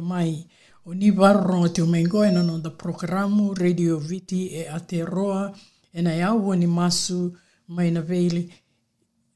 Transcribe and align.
Mai. 0.00 0.46
O 0.86 0.92
ni 0.94 1.10
varro 1.10 1.68
te 1.68 1.82
mengo 1.82 2.24
ena 2.24 2.42
no 2.42 2.58
da 2.58 2.70
programu 2.70 3.54
radio 3.54 3.98
viti 3.98 4.48
e 4.48 4.68
Aotearoa 4.68 5.52
e 5.92 6.02
na 6.02 6.14
iau 6.14 6.54
ni 6.54 6.66
masu 6.66 7.32
mai 7.68 7.90
na 7.90 8.00
veili 8.00 8.52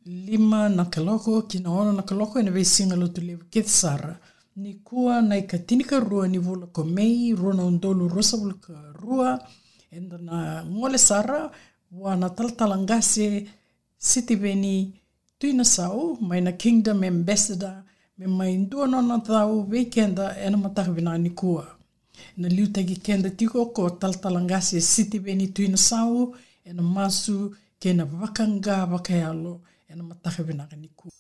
lima 0.04 0.68
na 0.68 0.84
kaloko 0.84 1.42
ki 1.42 1.60
na 1.60 1.70
ono 1.70 1.92
na 1.92 2.02
kaloko 2.02 2.38
e 2.38 2.42
na 2.42 2.50
vei 2.50 2.64
singa 2.64 2.96
lotu 2.96 3.20
lewa 3.20 3.44
kithsara. 3.50 4.18
Ni 4.56 4.74
kua 4.84 5.22
na 5.22 5.36
i 5.36 5.46
ka 5.46 5.58
tinika 5.58 6.00
rua 6.00 6.28
ni 6.28 6.38
vula 6.38 6.66
ko 6.66 6.84
mei 6.84 7.32
rua 7.34 7.54
na 7.54 7.64
undolu 7.64 8.08
rosa 8.08 8.36
vula 8.36 8.54
ka 8.54 8.74
rua. 9.00 9.38
E 9.90 10.00
na 10.00 10.64
ngole 10.64 10.98
sara 10.98 11.50
wa 11.92 12.16
na 12.16 12.28
talatalangase 12.28 13.46
siti 13.98 14.34
veni 14.34 14.92
tuina 15.38 15.64
sau 15.64 16.18
mai 16.20 16.40
na 16.40 16.52
kingdom 16.52 17.02
ambassador 17.02 17.87
me 18.18 18.26
mai 18.26 18.56
ndua 18.56 18.86
nona 18.86 19.18
tau 19.18 19.66
weekenda 19.70 20.36
e 20.44 20.50
na 20.50 20.56
mataka 20.56 20.92
vina 20.92 21.18
ni 21.18 21.30
kua. 21.30 21.66
Na 22.36 22.48
liu 22.48 22.66
tagi 22.66 22.96
kenda 22.96 23.30
tiko 23.30 23.66
ko 23.66 23.90
taltalangasi 23.90 24.76
e 24.76 24.80
siti 24.80 25.18
veni 25.18 25.46
tuina 25.54 25.76
sau 25.76 26.34
e 26.64 26.72
na 26.72 26.82
masu 26.82 27.54
ke 27.80 27.92
na 27.92 28.04
wakanga 28.20 28.84
wakayalo 28.92 29.60
e 29.90 29.94
na 29.94 30.02
mataka 30.02 30.42
vina 30.42 30.66
ni 30.82 30.88
kua. 30.88 31.12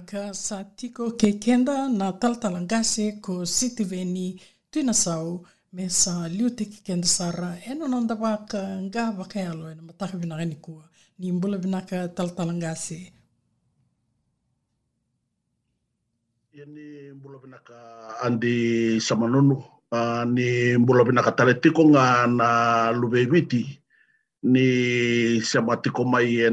Vinaka 0.00 0.32
sa 0.32 0.64
tiko 0.64 1.12
ke 1.12 1.36
kenda 1.36 1.84
na 1.92 2.16
taltalangase 2.16 3.20
ko 3.20 3.44
siti 3.44 3.84
veni 3.84 4.32
tuina 4.72 4.96
sau 4.96 5.44
me 5.76 5.92
sa 5.92 6.24
liu 6.24 6.48
te 6.56 6.64
ki 6.64 6.80
kenda 6.80 7.04
sara 7.04 7.60
eno 7.68 7.84
nanda 7.84 8.16
waka 8.16 8.80
nga 8.88 9.12
waka 9.12 9.44
alo 9.44 9.68
ena 9.68 9.84
mataka 9.84 10.16
vinaka 10.16 10.44
ni 10.48 10.56
kua 10.56 10.88
ni 11.20 11.28
mbula 11.36 11.60
vinaka 11.60 12.08
taltalangase. 12.16 13.12
Ia 16.56 16.64
ni 16.64 17.12
mbula 17.12 17.36
vinaka 17.44 17.76
andi 18.24 18.56
samanonu 19.04 19.60
uh, 19.92 20.24
ni 20.24 20.80
mbula 20.80 21.04
vinaka 21.04 21.36
tale 21.36 21.60
tiko 21.60 21.84
nga 21.92 22.24
na 22.24 22.48
luwe 22.96 23.28
witi 23.28 23.68
ni 24.48 24.64
sama 25.44 25.76
tiko 25.76 26.08
mai 26.08 26.40
e 26.40 26.48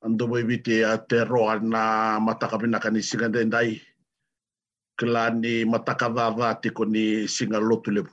na 0.00 0.06
ando 0.08 0.26
mai 0.28 0.42
vite 0.42 0.84
a 0.84 0.96
te 0.98 1.24
roa 1.24 1.58
na 1.60 2.18
mataka 2.20 2.58
vinaka 2.58 2.90
ni 2.90 3.02
singa 3.02 3.28
dendai. 3.28 3.80
Kila 4.98 5.30
ni 5.30 5.64
mataka 5.64 6.08
vava 6.08 6.54
tiko 6.60 6.84
ni 6.84 7.28
singa 7.28 7.60
lotu 7.60 7.90
lepu. 7.90 8.12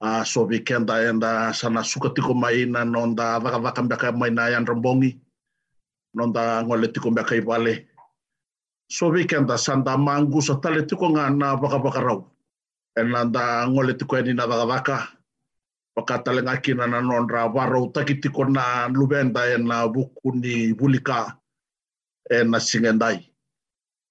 A 0.00 0.24
so 0.24 0.46
vikenda 0.46 1.02
enda 1.08 1.52
sana 1.54 1.82
suka 1.84 2.10
tiko 2.10 2.34
mai 2.34 2.64
na 2.66 2.84
nonda 2.84 3.38
vaka 3.40 3.58
vaka 3.58 3.82
mbaka 3.82 4.12
mai 4.12 4.30
na 4.30 4.48
yan 4.48 4.66
rambongi. 4.66 5.18
nonda 6.14 6.62
ngole 6.64 6.88
tiko 6.88 7.10
mea 7.10 7.24
kai 7.24 7.40
pale. 7.40 7.86
So 8.90 9.10
weekend 9.10 9.50
sanda 9.58 9.96
mangu 9.96 10.40
sa 10.40 10.56
tale 10.56 10.86
tiko 10.86 11.08
ngā 11.12 11.28
nā 11.36 11.60
baka 11.60 11.78
baka 11.78 12.00
rau. 12.00 12.24
E 12.96 13.02
nanda 13.02 13.66
ngole 13.68 13.94
tiko 13.98 14.16
e 14.16 14.22
ni 14.22 14.32
nā 14.32 14.48
daka 14.48 15.17
Paka 15.98 16.22
tale 16.22 16.42
ngā 16.46 16.52
kina 16.62 16.86
na 16.86 17.00
nondra 17.02 17.48
warau 17.50 17.90
taki 17.90 18.14
tiko 18.22 18.44
nā 18.46 18.86
lubenda 18.94 19.42
e 19.50 19.56
nā 19.58 19.78
buku 19.94 20.30
ni 20.42 20.70
vulika 20.72 21.34
e 22.30 22.44
na 22.44 22.58
singendai. 22.60 23.18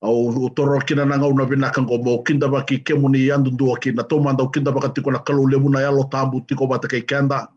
Au 0.03 0.27
utoro 0.47 0.79
kina 0.83 1.05
na 1.05 1.15
ngau 1.17 1.31
na 1.37 1.45
vinaka 1.45 1.81
ngo 1.81 1.97
mo 2.03 2.23
kinda 2.27 2.47
baki 2.51 2.83
kemuni 2.83 3.31
andundua 3.31 3.79
ki 3.79 3.91
na 3.95 4.03
tomanda 4.03 4.43
o 4.43 4.49
kinda 4.49 4.71
baka 4.71 4.89
tiko 4.89 5.11
na 5.11 5.23
lewu 5.23 5.69
na 5.71 5.79
yalo 5.79 6.03
tiko 6.47 6.67
bata 6.67 6.87
kei 6.89 7.07
kenda. 7.07 7.47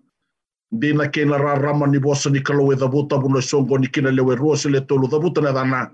Dina 0.72 1.08
ke 1.10 1.24
na 1.26 1.36
rarama 1.36 1.90
ni 1.90 1.98
bosa 1.98 2.30
ni 2.30 2.38
kalau 2.40 2.70
e 2.70 3.42
songo 3.42 3.78
ni 3.78 3.88
kina 3.88 4.10
lewe 4.12 4.36
rua 4.36 4.56
se 4.56 4.68
le 4.70 4.80
tolu 4.86 5.08
dhabuta 5.08 5.42
na 5.42 5.50
dhana 5.52 5.90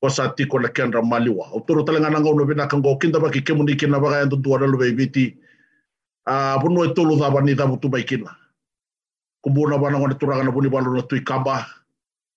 kwa 0.00 0.10
sa 0.10 0.34
tiko 0.34 0.58
na 0.58 0.68
maliwa. 1.02 1.54
Utoro 1.54 1.84
tale 1.84 2.00
ngana 2.00 2.18
ngau 2.20 2.34
na 2.34 2.44
vinaka 2.44 2.76
ngo 2.76 2.98
kinda 2.98 3.20
baki 3.20 3.42
kemuni 3.42 3.76
kina 3.76 4.00
baka 4.00 4.22
andundua 4.22 4.58
na. 4.58 4.66
Uh, 6.28 6.60
bunu 6.60 6.84
e 6.84 6.92
tolu 6.92 7.16
dhaba 7.16 7.40
ni 7.40 7.56
dhabutu 7.56 7.88
bai 7.88 8.04
kina. 8.04 8.36
Kumbuna 9.40 9.80
wana 9.80 9.96
ngone 9.98 10.14
turanga 10.20 10.44
na 10.44 10.52
buni 10.52 10.68
balu 10.68 10.92
na 10.92 11.02
tui 11.02 11.24
kamba. 11.24 11.64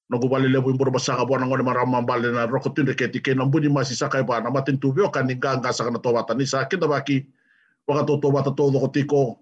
No 0.10 0.20
go 0.20 0.28
vale 0.32 0.48
levo 0.48 0.72
imbora 0.72 0.92
basaka 0.92 1.26
bona 1.28 1.44
ngone 1.46 1.64
marama 1.64 2.02
mbale 2.02 2.32
na 2.32 2.48
roko 2.48 2.70
tunde 2.72 2.96
keti 2.96 3.20
ke 3.20 3.36
na 3.36 3.44
mbuni 3.46 3.68
masi 3.68 3.96
saka 3.96 4.24
ba 4.24 4.40
na 4.40 4.50
matin 4.50 4.80
tu 4.80 4.92
vio 4.96 5.12
kan 5.12 5.28
ninga 5.28 5.60
nga 5.60 5.74
saka 5.76 5.92
na 5.92 6.00
to 6.00 6.14
bata 6.14 6.34
ni 6.34 6.46
sa. 6.48 6.64
Kinda 6.72 6.88
baki 6.88 7.28
waka 7.88 8.08
to 8.08 8.32
bata 8.32 8.52
to 8.56 8.72
do 8.72 8.80
tiko 8.96 9.40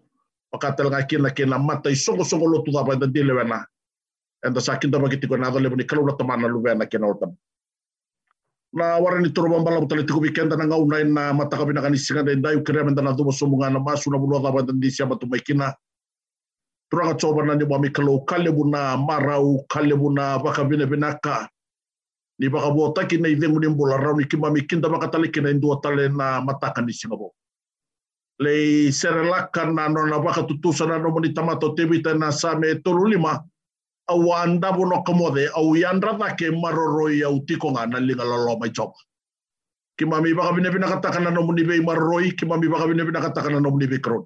waka 0.51 0.73
tel 0.73 0.89
nga 0.89 1.05
kina 1.05 1.29
kina 1.29 1.59
mata 1.61 1.89
isongo 1.93 2.25
songo 2.25 2.49
lo 2.49 2.65
tu 2.65 2.71
daba 2.73 2.97
dan 2.97 3.13
dile 3.13 3.33
wena 3.37 3.69
enda 4.45 4.61
sa 4.61 4.81
kinda 4.81 4.97
baki 4.97 5.21
tiko 5.21 5.37
na 5.37 5.53
levo 5.53 5.77
ni 5.77 5.85
kalu 5.85 6.05
na 6.09 6.17
tamana 6.17 6.49
lu 6.49 6.61
wena 6.65 6.89
kina 6.89 7.05
otam 7.05 7.37
na 8.73 8.97
wara 9.01 9.21
ni 9.21 9.29
toro 9.33 9.49
bambala 9.49 9.81
mutale 9.81 10.03
tiko 10.03 10.19
weekend 10.19 10.51
na 10.53 10.65
ngau 10.65 10.85
na 10.85 11.33
mata 11.33 11.57
ka 11.57 11.65
bina 11.65 11.81
kanisinga 11.81 12.23
na 12.23 12.35
ndai 12.35 12.55
ukere 12.55 12.83
menda 12.83 13.01
na 13.01 13.13
dumo 13.13 13.31
somunga 13.31 13.69
na 13.69 13.79
masu 13.79 14.11
na 14.11 14.17
bulwa 14.17 14.41
daba 14.43 14.61
dan 14.61 14.79
di 14.79 14.91
siapa 14.91 15.17
tu 15.19 15.25
mai 15.27 15.39
kina. 15.39 15.73
Turanga 16.91 17.17
coba 17.17 17.45
na 17.45 17.55
ni 17.55 17.65
wami 17.65 17.89
kalau 17.89 18.25
kale 18.25 18.51
buna 18.51 18.97
marau 18.97 19.65
kale 19.69 19.95
buna 19.97 20.37
baka 20.41 20.63
bine 20.65 20.85
binaka 20.85 21.49
ni 22.39 22.49
baka 22.49 22.69
bo 22.71 22.93
taki 22.93 23.17
na 23.17 23.29
idengu 23.29 23.59
ni 23.59 23.67
mbola 23.67 23.97
rau 23.97 24.17
ni 24.17 24.25
kima 24.25 24.51
mi 24.51 24.61
kinda 24.61 24.89
baka 24.89 25.07
tali 25.07 25.29
kina 25.29 25.49
indua 25.49 25.81
tale 25.81 26.09
na 26.09 26.41
mataka 26.41 26.81
ni 26.81 26.93
singabo 26.93 27.33
le 28.39 28.91
serelaka 28.91 29.65
na 29.65 29.89
no 29.89 30.05
na 30.05 30.19
baka 30.19 30.43
tutusa 30.45 30.85
na 30.87 30.97
no 30.97 31.09
moni 31.11 31.33
tamato 31.33 31.73
tebita 31.77 32.13
na 32.17 32.31
same 32.31 32.81
tolu 32.81 33.05
lima 33.05 33.43
a 34.09 34.15
wanda 34.15 34.71
bono 34.71 35.03
kamode 35.03 35.49
au 35.55 35.69
uyandra 35.71 36.17
da 36.17 36.35
ke 36.35 36.49
maroroi 36.51 37.23
au 37.23 37.39
tiko 37.45 37.71
nga 37.71 37.85
na 37.85 37.99
linga 37.99 38.23
lalo 38.25 38.57
mai 38.59 38.71
chop. 38.71 38.93
Ki 39.97 40.05
mami 40.05 40.33
baka 40.33 40.53
bine 40.55 40.71
bina 40.73 40.87
kataka 40.87 41.19
na 41.19 41.29
nomu 41.29 41.53
nibe 41.53 41.79
maroroi, 41.85 42.35
ki 42.37 42.45
mami 42.45 42.67
baka 42.67 42.87
bine 42.87 43.05
bina 43.05 43.21
kataka 43.21 43.49
na 43.51 43.59
nomu 43.59 43.77
nibe 43.79 44.01
kron. 44.01 44.25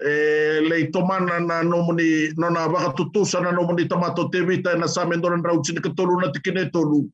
E, 0.00 0.60
lei 0.68 0.90
tomana 0.90 1.40
na 1.40 1.62
nomu 1.62 1.92
ni, 1.92 2.32
nona 2.36 2.68
baka 2.68 2.92
tutusa 2.96 3.40
na 3.42 3.52
nomu 3.52 3.74
ni 3.76 3.88
tamato 3.88 4.28
te 4.30 4.40
vita 4.40 4.76
na 4.76 4.86
sa 4.86 5.04
mendoran 5.04 5.42
rau 5.44 5.62
chini 5.62 5.80
katolu 5.80 6.20
na 6.20 6.32
tikine 6.32 6.70
tolu. 6.72 7.10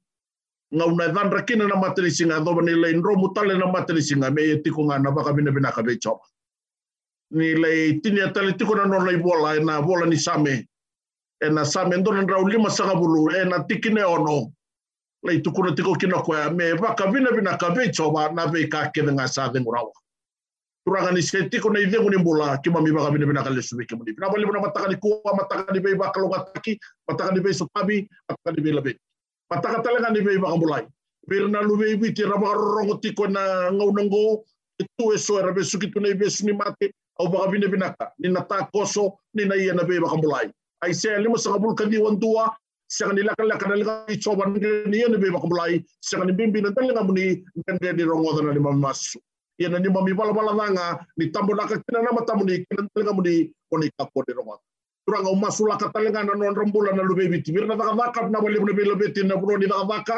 Nga 0.75 0.87
unai 0.87 1.13
dhanra 1.13 1.43
kine 1.47 1.67
na 1.67 1.77
matrisi 1.77 2.25
nga 2.27 2.39
ni 2.41 2.73
lei 2.75 2.95
nromu 2.95 3.35
tale 3.35 3.59
na 3.59 3.67
matrisi 3.67 4.15
nga 4.17 4.31
me 4.31 4.43
e 4.43 4.57
tiko 4.63 4.85
na 4.85 5.11
baka 5.11 5.33
bine 5.33 5.51
bina 5.51 5.73
kabe 5.73 5.99
chop. 5.99 6.21
Ni 7.31 7.55
lei 7.55 8.01
tini 8.01 8.21
atale 8.21 8.53
tiko 8.53 8.75
na 8.75 8.85
nona 8.87 9.19
bola 9.19 9.57
e 9.57 9.65
na 9.65 9.83
bola 9.83 10.07
ni 10.07 10.17
same. 10.17 10.69
E 11.43 11.51
na 11.51 11.65
sa 11.65 11.85
mendoran 11.85 12.29
rau 12.29 12.45
lima 12.47 12.71
bulu 12.95 13.31
e 13.35 13.45
na 13.45 13.65
tikine 13.69 14.03
ono. 14.05 14.53
Le 15.25 15.41
tukuna 15.41 15.75
tiko 15.77 15.95
kina 15.95 16.23
koe 16.23 16.51
me 16.51 16.73
waka 16.73 17.11
bina 17.13 17.31
bina 17.33 17.57
ka 17.59 17.75
be 17.75 17.91
chopa 17.91 18.33
na 18.35 18.47
be 18.47 18.67
ka 18.69 18.91
kene 18.95 19.13
nga 19.13 19.27
sa 19.29 19.49
dengurawa 19.49 19.93
turanga 20.85 21.13
ni 21.15 21.23
se 21.23 21.49
tiko 21.49 21.71
nei 21.71 21.87
dengu 21.87 22.11
ni 22.11 22.17
mula 22.17 22.59
ki 22.63 22.71
mami 22.71 22.93
baka 22.93 23.11
bina 23.15 23.27
bina 23.27 23.43
kale 23.45 23.63
subi 23.63 23.87
ki 23.87 23.95
muni 23.97 24.13
bina 24.13 24.31
bali 24.31 24.45
mataka 24.47 24.89
ni 24.89 24.97
kuwa 24.97 25.37
mataka 25.39 25.73
ni 25.73 25.81
bei 25.81 25.95
baka 25.95 26.21
longa 26.21 26.45
taki 26.55 26.79
mataka 27.09 27.33
ni 27.33 27.41
mulai 30.59 30.87
birna 31.29 31.63
lu 31.63 31.77
bei 31.77 31.97
biti 31.97 32.23
raba 32.25 32.55
rongo 32.55 32.99
tiko 32.99 33.27
na 33.27 33.71
ngau 33.71 33.93
nango 33.95 34.45
itu 34.83 35.15
eso 35.15 35.39
era 35.39 35.53
be 35.55 35.63
suki 35.63 35.87
tunai 35.93 36.19
be 36.19 36.27
suni 36.31 36.53
mate 36.53 36.91
au 37.21 37.29
baka 37.29 37.51
bina 37.51 37.69
bina 37.69 37.95
ka. 37.95 38.11
Ni 38.19 38.29
na 38.29 38.43
ta 38.43 38.67
koso 38.75 39.19
ni 39.35 39.45
na 39.45 39.55
iya 39.55 39.75
na 39.75 39.85
mulai 39.85 40.51
ai 40.83 40.93
se 40.95 41.19
lima 41.19 41.39
sanga 41.39 41.59
bul 41.59 41.75
kadi 41.75 41.99
sanga 42.93 43.15
ni 43.15 43.23
laka 43.23 43.45
laka 43.51 43.69
na 43.69 43.77
laka 43.81 43.95
i 44.13 44.17
choba 44.21 44.45
ni 44.47 44.99
iya 44.99 45.09
na 45.09 45.17
bei 45.17 45.33
baka 45.33 45.47
mulai 45.49 45.81
sanga 46.01 46.25
ni 46.27 46.33
bimbi 46.33 46.61
na 46.61 46.71
talenga 46.77 47.03
muni 47.09 47.41
ngende 47.57 47.97
di 47.97 48.05
rongo 48.05 48.37
na 48.43 48.53
ni 48.53 48.61
mamasu 48.61 49.19
ia 49.59 49.69
na 49.73 49.79
ni 49.79 49.89
mami 49.89 50.13
bala 50.13 50.33
bala 50.39 50.53
nanga 50.53 50.87
ni 51.17 51.33
tambo 51.33 51.55
naka 51.55 51.81
kina 51.85 52.03
nama 52.05 52.21
tamu 52.29 52.45
ni 52.45 52.61
kina 52.69 52.85
telenga 52.93 53.17
muni 53.17 53.35
koni 53.71 53.89
ka 53.97 54.05
kode 54.13 54.33
ronga 54.37 54.61
turanga 55.09 55.31
o 55.33 55.35
masu 55.35 55.65
laka 55.71 55.89
talenga 55.95 56.21
na 56.25 56.35
non 56.35 56.55
rambula 56.55 56.93
na 56.93 57.03
lube 57.03 57.25
biti. 57.33 57.53
Bir 57.53 57.67
na 57.67 57.77
taka 57.77 57.95
vaka 57.97 58.29
na 58.29 58.39
wale 58.45 58.59
mune 58.61 58.73
beti 58.77 59.25
na 59.25 59.37
bro 59.37 59.57
ni 59.57 59.67
taka 59.67 59.85
vaka 59.85 60.17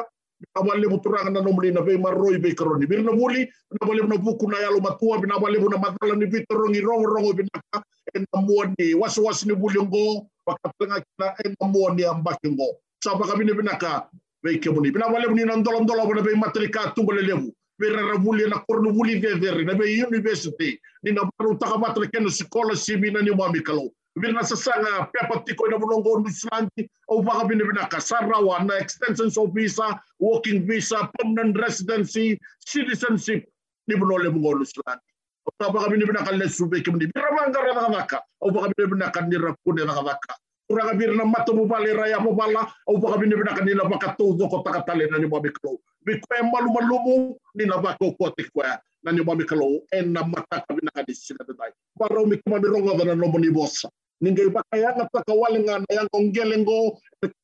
na 0.55 0.61
wale 0.67 0.87
mu 0.91 0.99
turanga 0.99 1.31
na 1.31 1.41
nomuli 1.47 1.71
na 1.73 1.81
be 1.81 1.97
maroi 1.97 2.43
be 2.43 2.55
karoni. 2.59 2.87
Bir 2.91 3.03
na 3.07 3.13
muli 3.13 3.47
na 3.71 3.87
wale 3.89 4.03
na 4.03 4.17
buku 4.17 4.51
na 4.51 4.59
yalo 4.59 4.81
matua 4.81 5.23
na 5.27 5.39
wale 5.39 5.59
na 5.59 5.79
matala 5.79 6.15
ni 6.19 6.27
biti 6.27 6.51
rongi 6.51 6.81
rongo 6.81 7.07
rongo 7.07 7.33
binaka 7.33 7.87
en 8.15 8.27
na 8.35 8.41
muani 8.41 8.95
wasu 8.95 9.25
wasu 9.25 9.47
ni 9.49 9.55
bulingo 9.55 10.27
wakatanga 10.47 11.01
kina 11.01 11.35
e 11.45 11.57
mamoa 11.61 11.95
ni 11.95 12.05
ambakengo 12.05 12.77
sapa 13.05 13.27
kabine 13.27 13.55
pinaka 13.55 14.09
vei 14.43 14.59
kemuni 14.59 14.93
pina 14.93 15.07
wale 15.07 15.27
muni 15.27 15.45
na 15.45 15.57
ndolo 15.57 15.81
ndolo 15.81 16.03
wana 16.03 16.23
vei 16.23 16.37
matrika 16.37 16.91
tungole 16.91 17.23
levu 17.23 17.55
vei 17.79 17.91
raravuli 17.91 18.49
na 18.51 18.59
kornuvuli 18.59 19.19
veveri 19.19 19.65
na 19.65 19.75
vei 19.75 20.03
university. 20.05 20.81
Ni 21.03 21.13
na 21.13 21.31
baru 21.39 21.55
taka 21.59 21.79
matrika 21.79 22.21
na 22.21 22.31
sikola 22.31 22.77
simi 22.77 23.11
na 23.11 23.21
ni 23.23 23.31
mamikalo 23.31 23.91
vei 24.17 24.33
na 24.33 24.43
sasanga 24.45 25.09
pepa 25.13 25.41
tiko 25.45 25.67
ina 25.67 25.79
mulongo 25.79 26.19
nuslandi 26.19 26.91
au 27.11 27.23
vaka 27.23 27.45
bine 27.45 27.65
pinaka 27.65 28.01
sarawa 28.01 28.65
na 28.65 28.79
extensions 28.79 29.39
of 29.39 29.51
visa 29.53 30.01
working 30.21 30.67
visa 30.67 31.09
permanent 31.19 31.57
residency 31.57 32.39
citizenship. 32.61 33.45
Ni 33.87 33.95
mulole 33.97 34.29
mungo 34.29 34.55
nuslandi 34.55 35.14
baka 35.59 35.91
bine 35.91 36.05
bina 36.07 36.25
kalle 36.25 36.49
sube 36.49 36.83
kimni 36.83 37.07
biramanga 37.07 37.61
rada 37.63 37.89
vaka 37.89 38.19
au 38.43 38.51
baka 38.51 38.69
bine 38.75 38.87
bina 38.91 39.11
kanira 39.11 39.55
kune 39.65 39.83
rada 39.87 40.03
vaka 40.03 40.35
Uraga 40.71 40.97
bir 40.97 41.13
na 41.15 41.25
mato 41.29 41.53
mo 41.53 41.67
bale 41.67 41.93
raya 41.93 42.19
mo 42.21 42.33
bala 42.33 42.65
au 42.89 42.97
baka 42.97 43.19
bine 43.21 43.37
bina 43.37 43.53
kanila 43.53 43.85
baka 43.85 44.17
todo 44.17 44.49
ko 44.49 44.65
takatale 44.65 45.11
na 45.13 45.19
ni 45.21 45.29
mami 45.29 45.53
kalau 45.53 45.77
bikoe 46.01 46.41
malu 46.41 46.73
malumu 46.73 47.37
ni 47.55 47.67
na 47.69 47.77
bako 47.77 48.17
ko 48.17 48.31
te 48.33 48.49
koe 48.49 48.65
na 49.05 49.13
ni 49.13 49.21
mami 49.21 49.45
kalau 49.45 49.85
en 49.93 50.09
na 50.13 50.25
mata 50.25 50.65
ka 50.65 50.73
bina 50.73 50.89
kadi 50.97 51.13
sina 51.13 51.45
dai 51.45 51.69
baro 52.01 52.25
mi 52.25 52.41
kuma 52.41 52.57
mi 52.61 52.69
ronga 52.73 52.97
dana 52.97 53.15
no 53.15 53.29
moni 53.29 53.51
bossa 53.53 53.93
ninge 54.25 54.49
baka 54.49 54.77
ya 54.81 54.97
ngata 54.97 55.21
ka 55.29 55.35
wale 55.37 55.61
nga 55.69 55.85
na 55.85 55.91
yang 55.93 56.09
ongelengo 56.17 56.97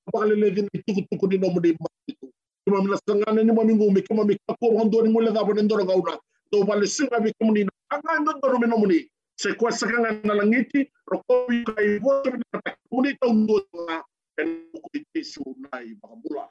bakale 0.08 0.34
le 0.40 0.50
din 0.56 0.68
tuku 0.88 1.04
tuku 1.12 1.26
ni 1.28 1.36
no 1.36 1.52
moni 1.52 1.76
matitu 1.76 2.32
kuma 2.64 2.80
mi 2.80 2.88
lasanga 2.88 3.36
ni 3.36 3.52
mami 3.52 3.74
ngumi 3.76 4.00
kuma 4.08 4.24
mi 4.24 4.40
ka 4.48 4.56
ko 4.56 4.80
hondo 4.80 5.04
ni 5.04 5.12
mole 5.12 5.28
da 5.28 5.44
bonen 5.44 5.68
doro 5.68 5.84
gauna 5.84 6.16
do 6.52 6.64
bale 6.64 6.86
singa 6.86 7.20
mi 7.22 7.32
kuma 7.38 7.52
ni 7.52 7.62
anga 7.90 8.20
ndo 8.20 8.32
doro 8.42 8.58
mi 8.58 8.66
no 8.66 8.76
moni 8.78 9.10
se 9.36 9.54
kwa 9.54 9.72
sakanga 9.72 10.20
na 10.24 10.34
langiti 10.34 10.90
roko 11.06 11.46
mi 11.48 11.64
kai 11.64 11.98
voto 11.98 12.30
na 12.30 12.58
moni 12.90 13.14
tau 13.20 13.32
ndo 13.32 13.62
na 13.86 14.02
en 14.38 14.68
ko 14.72 14.88
itisu 14.92 15.42
nai 15.62 15.94
bakabula 16.02 16.44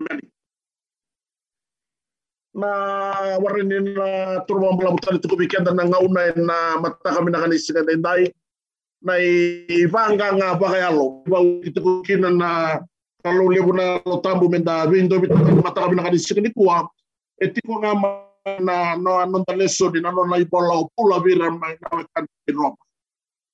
mani 0.00 0.26
na 2.54 2.68
warini 3.42 3.94
na 3.94 4.40
turma 4.46 4.72
mula 4.72 4.90
mutali 4.90 5.18
tuku 5.18 5.36
weekend 5.36 5.68
na 5.68 5.84
ngauna 5.84 6.32
na 6.36 6.80
mata 6.80 7.14
kami 7.14 7.30
na 7.30 7.40
kanisi 7.40 7.72
na 7.72 7.82
dendai 7.82 8.32
na 9.02 9.18
ivanga 9.68 10.32
nga 10.32 10.54
bakayalo 10.54 11.26
ba 11.26 11.38
itu 11.66 12.02
kina 12.06 12.30
na 12.30 12.80
kalau 13.24 13.48
lebu 13.50 13.72
na 13.74 14.00
lo 14.06 14.22
tambu 14.24 14.48
menda 14.48 14.86
vindo 14.86 15.20
mata 15.60 15.82
kami 15.84 15.96
na 15.96 16.06
kanisi 16.06 16.34
ni 16.40 16.50
kuwa 16.50 16.88
etiko 17.42 17.82
nga 17.82 17.92
na, 18.44 18.96
no 18.96 19.18
annon 19.20 19.44
da 19.46 19.54
lesoni 19.56 20.00
na 20.00 20.10
nona 20.10 20.36
i 20.36 20.44
bola 20.44 20.74
o 20.80 20.90
pula 20.96 21.20
vira 21.20 21.50
mai 21.50 21.76
na 21.80 22.04
kanti 22.14 22.52
Roma. 22.52 22.76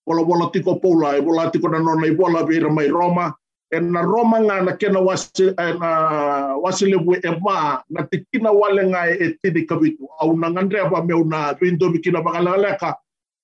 Bola 0.06 0.24
bola 0.24 0.50
tiko 0.50 0.80
pula 0.80 1.16
e 1.16 1.20
bola 1.20 1.50
tiko 1.50 1.68
na 1.68 1.78
nona 1.78 2.06
i 2.06 2.14
bola 2.14 2.44
vira 2.44 2.70
mai 2.70 2.88
Roma. 2.88 3.32
E 3.72 3.78
na 3.80 4.02
Roma 4.02 4.40
ngā 4.40 4.64
na 4.64 4.72
kena 4.74 5.00
wasi, 5.00 5.54
na 5.54 6.56
wasilewe 6.58 7.20
e 7.22 7.30
mā 7.38 7.82
na 7.88 8.02
tikina 8.02 8.50
wale 8.52 8.82
ngā 8.82 9.02
e 9.14 9.36
tini 9.42 9.66
kawitu. 9.66 10.08
Au 10.20 10.36
na 10.36 10.50
ngandrea 10.50 10.90
pa 10.90 11.02
meu 11.02 11.24
na 11.24 11.54
windomi 11.60 12.02
kina 12.02 12.20
wakalaleka 12.20 12.96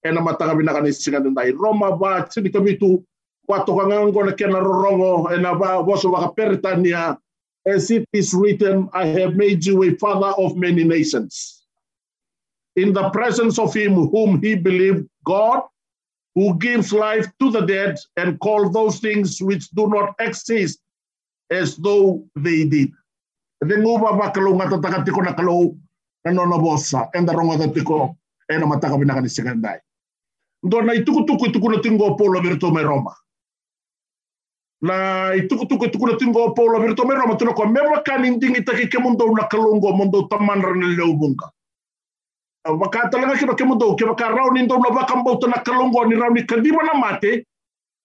e 0.02 0.10
na 0.10 0.20
matanga 0.20 0.54
vina 0.54 0.74
kanisika 0.74 1.20
nandai. 1.20 1.52
Roma 1.52 1.94
wā 1.94 2.26
tini 2.28 2.50
kawitu 2.50 3.04
wā 3.48 3.62
toka 3.66 3.86
ngā 3.86 4.02
ngona 4.10 4.32
kena 4.34 4.58
rorongo 4.58 5.30
e 5.30 5.38
na 5.38 5.54
wā 5.54 5.78
waso 5.86 6.10
waka 6.10 6.34
peritania 6.34 7.16
as 7.66 7.90
it 7.90 8.06
is 8.12 8.32
written 8.32 8.88
I 8.92 9.06
have 9.06 9.34
made 9.34 9.64
you 9.66 9.82
a 9.84 9.94
father 9.96 10.32
of 10.38 10.56
many 10.56 10.84
nations 10.84 11.64
in 12.76 12.92
the 12.92 13.10
presence 13.10 13.58
of 13.58 13.74
him 13.74 13.94
whom 13.94 14.40
he 14.40 14.54
believed 14.54 15.08
God 15.24 15.62
who 16.36 16.54
gives 16.58 16.92
life 16.92 17.26
to 17.40 17.50
the 17.50 17.62
dead 17.62 17.96
and 18.16 18.38
call 18.40 18.68
those 18.68 19.00
things 19.00 19.40
which 19.40 19.70
do 19.70 19.88
not 19.88 20.14
exist 20.20 20.78
as 21.50 21.76
though 21.76 22.22
they 22.36 22.64
did. 22.68 22.92
Ngata 23.64 24.82
taka 24.82 25.02
tiko 25.02 25.24
na 25.24 25.32
kalau 25.32 25.74
na 26.24 26.32
nona 26.32 26.58
bosa, 26.60 27.08
enda 27.16 27.32
ronga 27.32 27.58
ta 27.64 27.72
tiko 27.72 28.16
e 28.52 28.58
na 28.58 28.66
virtu 32.40 32.70
me 32.70 32.82
Roma. 32.82 33.14
Na 34.82 35.32
ituku 35.34 35.64
tuku 35.66 35.84
ituku 35.88 36.06
na 36.06 36.16
tingo 36.16 36.52
polo 36.52 36.80
virtu 36.80 37.06
me 37.06 37.14
Roma, 37.14 37.36
tuno 37.36 37.54
ko 37.54 37.64
mewa 37.64 38.02
kanindingi 38.04 38.64
taki 38.64 38.88
ke 38.88 38.98
mundo 39.00 39.24
na 39.32 39.48
kalungo 39.48 39.92
mundo 39.96 40.28
tamanra 40.28 40.74
na 40.76 40.86
leo 40.86 41.16
bunga. 41.16 41.48
Waka 42.68 43.08
talaga 43.08 43.38
ke 43.40 43.46
ke 43.56 43.64
mundo 43.64 43.96
ke 43.96 44.04
waka 44.04 44.28
rau 44.28 44.52
ni 44.52 44.62
ndo 44.62 44.76
na 44.76 44.90
waka 44.92 45.16
mbauta 45.16 45.48
na 45.48 45.62
kalungo 45.64 46.04
ni 46.04 46.16
rau 46.16 46.30
ni 46.34 46.42
na 46.44 46.94
mate, 46.94 47.46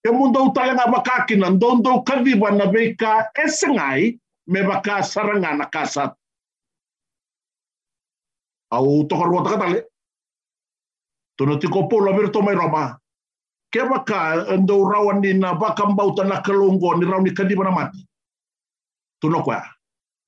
ke 0.04 0.10
mundo 0.10 0.48
talaga 0.54 0.88
waka 0.88 1.26
kina 1.28 1.50
ndo 1.50 1.76
ndo 1.76 2.00
kadima 2.02 2.50
na 2.50 2.66
veka 2.66 3.28
esengai, 3.36 4.18
me 4.46 4.60
waka 4.62 5.02
saranga 5.02 5.52
na 5.56 5.66
kasat. 5.66 6.14
Au 8.70 9.04
roma. 12.56 13.01
Ke 13.72 13.82
waka 13.82 14.18
ndo 14.62 14.76
rawan 14.92 15.20
ni 15.20 15.32
na 15.34 15.52
waka 15.52 15.86
mbauta 15.86 16.24
na 16.24 16.40
kalungo 16.46 16.94
ni 16.96 17.04
rau 17.10 17.22
ni 17.22 17.30
kadima 17.30 17.64
na 17.64 17.70
mati. 17.70 18.00
Tono 19.20 19.42
kwa. 19.42 19.64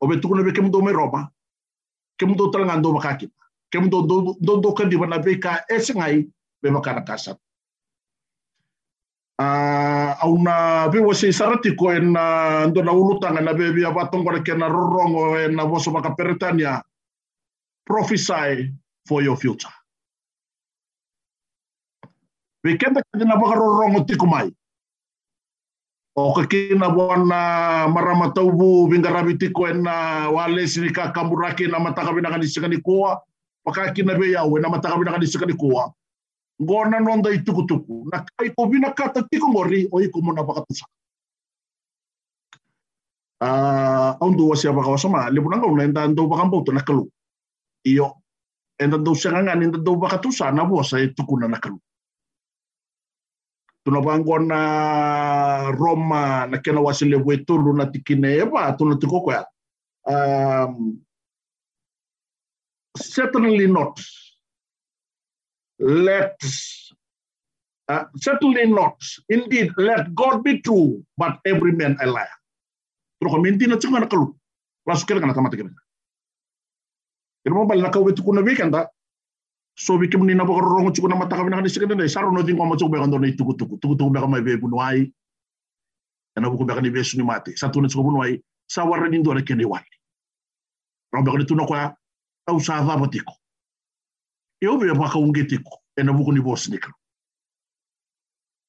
Obe 0.01 0.17
tukuna 0.21 0.43
be 0.43 0.53
ke 0.53 0.61
mundo 0.61 0.81
mai 0.81 0.93
roma. 0.93 1.29
Ke 2.19 2.27
mundo 2.27 2.51
talanga 2.51 2.77
ndo 2.77 2.95
waka 2.95 3.17
kita. 3.21 3.43
Ke 3.71 3.79
mundo 3.81 4.03
ndo 4.41 4.57
ndo 4.57 4.73
kadima 4.73 5.07
na 5.07 5.19
veka 5.19 5.65
esengai 5.69 6.25
me 6.63 6.71
waka 6.71 6.93
na 6.95 7.01
kasat. 7.05 7.39
uh, 9.39 10.25
au 10.25 10.39
na 10.39 10.89
viwa 10.89 11.15
se 11.15 11.33
sarati 11.33 11.75
ko 11.77 11.91
en 11.93 12.13
na 12.13 12.67
ndo 12.67 12.83
na 12.83 12.93
ulutanga 12.93 13.41
na 13.41 13.55
bebi 13.55 13.85
abatongo 13.85 14.31
ke 14.43 14.55
na 14.55 14.69
rorongo 14.69 15.39
en 15.39 15.57
na 15.57 15.65
voso 15.65 15.91
maka 15.91 16.15
peretania 16.15 16.83
prophesy 17.85 18.71
for 19.09 19.23
your 19.23 19.37
future 19.37 19.73
we 22.65 22.77
kenda 22.77 23.03
kenda 23.13 23.25
na 23.27 23.37
baka 23.37 23.55
rorongo 23.61 24.01
tiku 24.09 24.27
mai 24.27 24.51
o 26.17 26.33
ka 26.35 26.47
kina 26.47 26.89
wana 26.89 27.89
marama 27.89 28.31
taubu 28.35 28.89
vingarabi 28.89 29.39
tiko 29.39 29.69
en 29.69 29.83
na 29.83 30.29
wale 30.31 30.67
sinika 30.69 31.13
kamburaki 31.13 31.67
na 31.69 31.79
mataka 31.79 32.13
binaka 32.13 32.39
ni 32.39 32.81
koa 32.81 33.21
paka 33.65 33.93
kina 33.93 34.19
be 34.19 34.33
yawe 34.33 34.61
na 34.61 34.69
mataka 34.69 34.97
binaka 34.99 35.19
ni 35.47 35.55
koa 35.55 35.93
ngona 36.63 37.01
nonda 37.01 37.31
i 37.31 37.39
tukutuku. 37.39 38.09
Na 38.13 38.25
kai 38.37 38.51
ko 38.55 38.67
vina 38.67 38.93
kata 38.93 39.23
tiko 39.31 39.49
ngori 39.49 39.89
o 39.93 40.01
i 40.01 40.09
ko 40.09 40.21
mona 40.23 40.45
pakatusa. 40.45 40.87
Uh, 43.41 44.17
au 44.21 44.31
ndu 44.31 44.49
wasi 44.49 44.69
abaka 44.69 44.89
wasama, 44.89 45.31
le 45.31 45.41
bunanga 45.41 45.67
una 45.67 45.85
enda 45.85 46.07
ndo 46.09 46.27
baka 46.27 46.45
mbauta 46.45 46.73
na 46.73 46.81
kalu. 46.81 47.11
Iyo, 47.85 48.17
enda 48.79 48.97
ndo 48.99 49.15
senganga 49.15 49.53
enda 49.53 49.79
ndo 49.79 49.97
baka 49.97 50.19
tusa 50.19 50.53
na 50.53 50.65
tukuna 51.17 51.49
na 51.49 51.59
kalu. 51.59 51.79
Tuna 53.85 54.01
bangona 54.01 55.71
Roma 55.77 56.47
na 56.47 56.59
kena 56.59 56.81
wasi 56.81 57.05
le 57.05 57.17
wetulu 57.17 57.77
na 57.77 57.87
tikine 57.87 58.41
eba, 58.41 58.73
tuna 58.79 58.97
tiko 58.97 59.21
kwa. 59.21 59.45
Um, 60.07 61.01
certainly 62.97 63.67
not 63.67 64.01
let 65.79 66.37
uh, 67.89 68.05
certainly 68.17 68.67
not. 68.67 68.97
Indeed, 69.29 69.73
let 69.77 70.15
God 70.15 70.43
be 70.43 70.61
true, 70.61 71.05
but 71.17 71.39
every 71.45 71.73
man 71.73 71.97
a 72.01 72.07
liar. 72.07 72.29
Kung 73.25 73.45
hindi 73.45 73.67
na 73.67 73.77
tsunga 73.77 74.05
nakalu, 74.05 74.35
lasu 74.89 75.07
kira 75.07 75.21
kana 75.21 75.33
tamata 75.35 75.57
kira. 75.57 75.73
Kira 77.45 77.55
mo 77.55 77.65
bala 77.65 77.91
kau 77.91 78.05
betu 78.05 78.23
kuna 78.23 78.43
So 79.77 79.99
bi 79.99 80.09
kimni 80.09 80.35
na 80.35 80.45
bakar 80.45 80.65
rongo 80.65 80.91
tsukuna 80.91 81.17
mata 81.17 81.37
kami 81.37 81.51
nakani 81.51 81.69
sikenda 81.69 81.95
dai 81.97 82.09
saro 82.09 82.31
no 82.31 82.43
din 82.43 82.57
ko 82.57 82.65
matsu 82.65 82.89
be 82.89 82.99
kando 82.99 83.19
na 83.19 83.29
tuku 83.33 83.55
tuku 83.59 83.77
tuku 83.79 83.97
tuku 83.97 84.11
be 84.13 84.41
be 84.43 84.57
bunuai. 84.57 85.13
Ena 86.37 86.51
buku 86.51 86.67
be 86.67 86.75
kani 86.75 86.93
be 86.93 87.03
suni 87.05 87.25
mate. 87.25 87.57
Satu 87.57 87.81
na 87.83 87.89
tsuko 87.89 88.05
bunuai. 88.05 88.43
Sawara 88.69 89.09
ni 89.09 89.19
ndo 89.19 89.35
na 89.35 89.43
kende 89.43 89.65
wai. 89.65 89.85
Rombe 91.13 91.31
kani 91.31 91.45
tuno 91.47 91.67
kwa 91.67 91.97
au 92.47 92.61
sa 92.61 92.83
va 92.83 92.97
botiko 92.97 93.33
eu 94.61 94.79
ve 94.79 94.91
waka 94.91 95.19
unge 95.19 95.45
tiko 95.45 95.83
e 95.97 96.03
na 96.03 96.13
vuku 96.13 96.33
ni 96.33 96.41
bos 96.41 96.69
nika. 96.69 96.93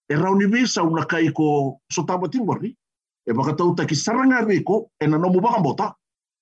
E 0.09 0.15
rau 0.15 0.35
ni 0.35 1.31
ko 1.33 1.79
so 1.89 2.03
tama 2.03 2.27
timbori, 2.29 2.75
e 3.25 3.31
waka 3.31 3.55
tau 3.55 3.75
taki 3.75 3.95
saranga 3.95 4.41
reko 4.45 4.91
e 4.99 5.07
na 5.07 5.17
nomu 5.17 5.41
baka 5.41 5.59
mbota, 5.59 5.95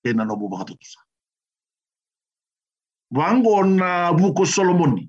e 0.04 0.12
na 0.12 0.24
nomu 0.24 0.48
baka 0.48 0.64
tutusa. 0.64 1.00
Wango 3.10 3.64
na 3.64 4.12
vuko 4.12 4.46
Solomoni, 4.46 5.08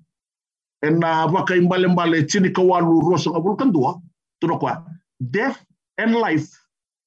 na 0.83 1.25
waka 1.25 1.55
imbale 1.55 1.87
mbale 1.87 2.23
tini 2.23 2.49
kawalu 2.49 3.01
rosa 3.11 3.29
nga 3.29 3.39
vulkan 3.39 3.71
dua, 3.71 4.01
tuno 4.41 4.57
kwa, 4.59 4.85
death 5.19 5.57
and 5.97 6.15
life 6.15 6.49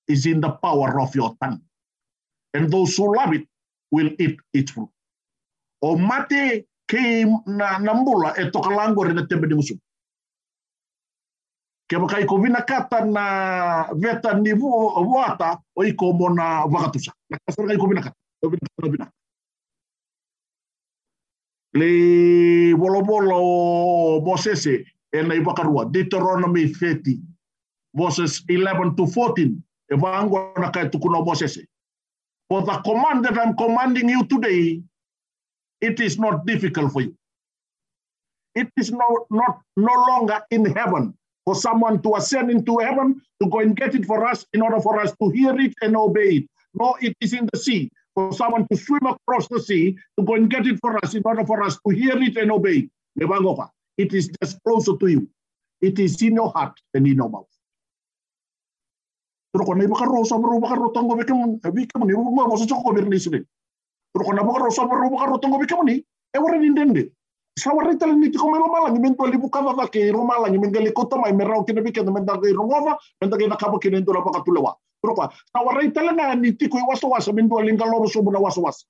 is 0.09 0.26
in 0.26 0.40
the 0.40 0.50
power 0.50 1.00
of 1.00 1.14
your 1.14 1.35
tongue. 1.40 1.61
And 2.54 2.71
those 2.73 2.97
who 2.97 3.14
love 3.14 3.35
it 3.35 3.47
will 3.92 4.11
eat 4.18 4.38
its 4.54 4.73
fruit. 4.73 4.88
O 5.83 5.97
mate 5.97 6.66
ke 6.88 7.25
na 7.47 7.78
nambula 7.78 8.35
e 8.38 8.50
toka 8.50 8.71
lango 8.71 9.04
rena 9.04 9.26
tembe 9.26 9.47
ni 9.47 9.54
musu. 9.54 9.78
Ke 11.88 11.97
makai 11.99 12.26
ko 12.26 12.38
vina 12.38 12.62
kata 12.62 13.04
na 13.04 13.92
veta 13.95 14.35
ni 14.40 14.52
vu 14.52 14.66
wata 15.14 15.59
o 15.76 15.83
i 15.85 15.92
ko 15.92 16.12
mona 16.12 16.64
wakatusa. 16.66 17.12
Na 17.30 17.38
kasar 17.47 17.66
kai 17.68 17.76
ko 17.76 17.87
vina 17.87 18.02
kata. 18.02 18.16
O 18.45 18.49
vina 18.49 18.61
kata. 19.04 19.12
Le 21.79 22.75
bolo 22.75 23.03
bolo 23.03 24.21
Mosese 24.21 24.85
e 25.13 25.23
na 25.23 25.35
iwakarua. 25.35 25.85
Deuteronomy 25.93 26.67
30 26.67 27.21
verses 27.95 28.43
11 28.49 28.97
to 28.97 29.07
14. 29.07 29.63
E 29.91 29.97
vango 29.97 30.53
na 30.59 30.71
kai 30.71 30.89
tukuna 30.89 31.25
Mosese. 31.25 31.67
For 32.49 32.63
the 32.63 32.79
command 32.85 33.25
that 33.25 33.39
I'm 33.39 33.55
commanding 33.57 34.09
you 34.09 34.25
today 34.25 34.83
it 35.81 36.01
is 36.01 36.19
not 36.19 36.47
difficult 36.47 36.93
for 36.93 37.03
you. 37.03 37.15
It 38.55 38.69
is 38.77 38.91
no, 38.91 39.27
not 39.31 39.61
no 39.77 39.95
longer 40.09 40.41
in 40.51 40.65
heaven 40.65 41.15
for 41.45 41.55
someone 41.55 42.03
to 42.03 42.17
ascend 42.17 42.51
into 42.51 42.79
heaven 42.79 43.21
to 43.41 43.49
go 43.49 43.61
and 43.61 43.77
get 43.77 43.95
it 43.95 44.05
for 44.05 44.27
us 44.27 44.45
in 44.53 44.63
order 44.63 44.81
for 44.81 45.01
us 45.01 45.15
to 45.23 45.31
hear 45.31 45.59
it 45.61 45.75
and 45.83 45.97
obey 45.97 46.39
it. 46.39 46.45
No, 46.75 46.97
it 47.01 47.15
is 47.21 47.33
in 47.33 47.49
the 47.53 47.59
sea 47.59 47.91
for 48.19 48.35
someone 48.35 48.67
to 48.67 48.77
swim 48.77 49.07
across 49.07 49.47
the 49.47 49.61
sea 49.63 49.95
to 50.19 50.25
go 50.25 50.35
and 50.35 50.51
get 50.51 50.67
it 50.67 50.77
for 50.81 50.99
us 51.05 51.15
in 51.15 51.23
order 51.25 51.47
for 51.47 51.63
us 51.63 51.79
to 51.87 51.95
hear 51.95 52.21
it 52.21 52.37
and 52.37 52.51
obey. 52.51 52.91
It 53.17 54.13
is 54.13 54.29
just 54.43 54.59
closer 54.65 54.97
to 54.99 55.07
you. 55.07 55.29
It 55.81 56.01
is 56.01 56.21
in 56.21 56.35
your 56.35 56.51
heart 56.51 56.75
and 56.95 57.07
in 57.07 57.15
your 57.15 57.31
mouth. 57.31 57.47
Turukon 59.55 59.79
ni 59.79 59.87
sa 59.87 60.03
malang. 74.43 74.88
Pero 75.02 75.14
kwa, 75.14 75.33
sa 75.52 75.62
wara 75.62 75.90
tala 75.93 76.12
na 76.12 76.35
ni 76.35 76.52
tiko 76.52 76.78
i 76.78 76.83
waso 76.88 77.09
wasa, 77.09 77.33
men 77.33 77.49
do 77.49 77.61
linga 77.61 77.87
lobo 77.87 78.07
so 78.09 78.23
na 78.23 78.38
waso 78.38 78.62
wasa. 78.62 78.87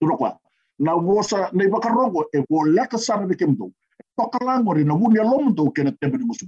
Pero 0.00 0.16
kwa, 0.16 0.38
na 0.78 0.94
wosa 0.94 1.50
na 1.52 1.68
baka 1.68 1.88
rongo 1.88 2.24
e 2.34 2.44
wo 2.48 2.64
leka 2.64 2.98
sana 2.98 3.26
de 3.26 3.34
kemdo. 3.34 3.72
Toka 4.16 4.44
lango 4.44 4.74
ri 4.74 4.84
na 4.84 4.94
wunya 4.94 5.24
lomdo 5.24 5.70
kena 5.72 5.92
tembe 5.92 6.18
ni 6.18 6.24
musu. 6.24 6.46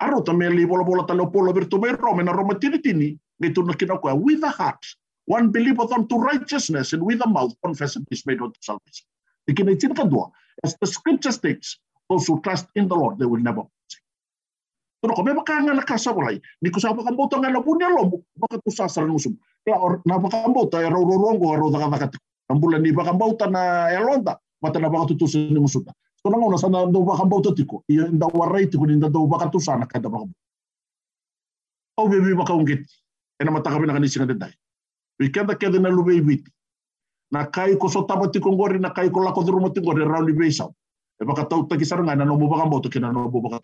Aro 0.00 0.22
también 0.22 0.56
li 0.56 0.66
bola 0.66 0.84
bola 0.84 1.06
talo 1.06 1.30
polo 1.30 1.52
virtu 1.52 1.78
me 1.78 1.92
rome 1.92 2.22
na 2.24 2.32
roma 2.32 2.58
tini 2.58 2.78
tini 2.78 3.18
gitu 3.42 3.62
na 3.62 3.74
kina 3.74 3.98
kwa 3.98 4.14
with 4.14 4.40
the 4.40 4.48
heart 4.50 4.84
one 5.26 5.50
believeth 5.50 5.92
unto 5.92 6.18
righteousness 6.18 6.92
and 6.92 7.02
with 7.02 7.18
the 7.18 7.26
mouth 7.26 7.54
confession 7.64 8.04
is 8.10 8.26
made 8.26 8.40
unto 8.42 8.58
salvation. 8.60 9.06
Ikina 9.48 9.72
itin 9.72 9.94
kadua 9.94 10.30
as 10.64 10.76
the 10.80 10.86
scripture 10.86 11.32
states 11.32 11.78
those 12.10 12.26
who 12.26 12.40
trust 12.42 12.66
in 12.74 12.88
the 12.88 12.94
Lord 12.94 13.18
they 13.18 13.26
will 13.26 13.40
never 13.40 13.62
forsake. 14.96 15.02
Pero 15.02 15.12
kung 15.14 15.26
may 15.26 15.34
makanga 15.34 15.74
nakasawalay, 15.74 16.40
ni 16.62 16.70
ko 16.70 16.80
sa 16.80 16.94
pakambuta 16.94 17.36
nga 17.38 17.50
labunya 17.50 17.88
lobo, 17.90 18.24
baka 18.36 18.58
to 18.64 18.70
sasara 18.70 19.06
musum. 19.06 19.36
Kaya 19.64 19.78
or 19.78 20.00
napakambuta, 20.06 20.80
ero 20.80 21.04
rorongo, 21.04 21.54
ero 21.54 21.70
nakakatik. 21.70 22.20
Ang 22.48 22.60
bulan 22.60 22.82
ni 22.82 22.92
bakambauta 22.92 23.50
na 23.50 23.90
elonda, 23.90 24.38
mata 24.62 24.78
na 24.78 24.88
baka 24.88 25.14
tutusin 25.14 25.52
ni 25.52 25.60
musuta. 25.60 25.92
So 26.22 26.30
nang 26.30 26.42
una 26.42 26.58
sana 26.58 26.86
do 26.86 27.02
bakambauta 27.02 27.54
tiko, 27.54 27.82
iya 27.88 28.06
inda 28.06 28.26
waray 28.30 28.70
tiko, 28.70 28.86
inda 28.86 29.10
do 29.10 29.26
baka 29.26 29.50
tusana 29.50 29.86
kada 29.86 30.08
bakambauta. 30.08 30.44
O 31.98 32.08
bebi 32.08 32.34
baka 32.34 32.54
unggit, 32.54 32.86
ena 33.40 33.50
mata 33.50 33.70
kami 33.70 33.86
nakanising 33.86 34.22
nga 34.22 34.32
deday. 34.32 34.52
Wikenda 35.18 35.56
keda 35.56 35.80
na 35.80 35.88
lubay 35.90 36.20
biti. 36.20 36.50
Na 37.32 37.50
kai 37.50 37.74
ko 37.74 37.88
so 37.88 38.06
taba 38.06 38.30
tiko 38.30 38.54
ngori, 38.54 38.78
na 38.78 38.94
kai 38.94 39.10
ko 39.10 39.18
lako 39.18 39.42
durumo 39.42 39.74
tiko, 39.74 39.96
re 39.96 40.06
rauli 40.06 40.30
beisaw. 40.30 40.70
E 41.16 41.24
baka 41.24 41.48
tau 41.48 41.66
na 42.04 42.14
no 42.14 42.36
kina 42.86 43.10
no 43.10 43.26
baka. 43.26 43.58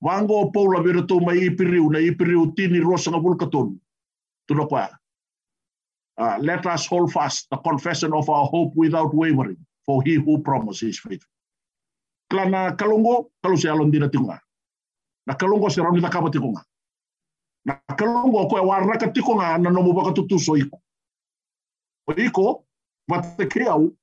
Wango 0.00 0.50
paula 0.52 0.82
vira 0.82 1.02
tō 1.02 1.20
mai 1.24 1.38
ipiriu, 1.46 1.90
na 1.90 1.98
ipiriu 1.98 2.52
tini 2.54 2.80
rosanga 2.80 3.18
vulkatonu. 3.18 3.78
Tuna 4.46 4.66
koa. 4.66 4.88
Uh, 6.18 6.36
let 6.40 6.66
us 6.66 6.86
hold 6.86 7.12
fast 7.12 7.46
the 7.50 7.56
confession 7.56 8.12
of 8.12 8.28
our 8.28 8.46
hope 8.46 8.72
without 8.74 9.14
wavering, 9.14 9.56
for 9.86 10.02
he 10.02 10.14
who 10.14 10.38
promises 10.38 10.82
is 10.88 11.00
faithful. 11.00 11.30
Klana 12.30 12.76
kalongo, 12.76 13.30
kalu 13.42 13.56
se 13.56 13.68
alon 13.68 13.90
dina 13.90 14.08
tinga. 14.08 14.40
Na 15.26 15.34
kalongo 15.34 15.70
se 15.70 15.80
rauni 15.80 16.00
takapa 16.00 16.30
tikonga. 16.30 16.62
Na 17.64 17.78
kalongo 17.96 18.48
koe 18.48 18.60
warna 18.60 18.98
ka 18.98 19.06
tikonga 19.06 19.58
na 19.58 19.70
nomu 19.70 19.92
baka 19.94 20.12
tutuso 20.12 20.56
iko. 20.56 20.80
O 22.08 22.12
iko, 22.12 22.64
vate 23.10 23.46
ke 23.48 23.66
au, 23.68 23.94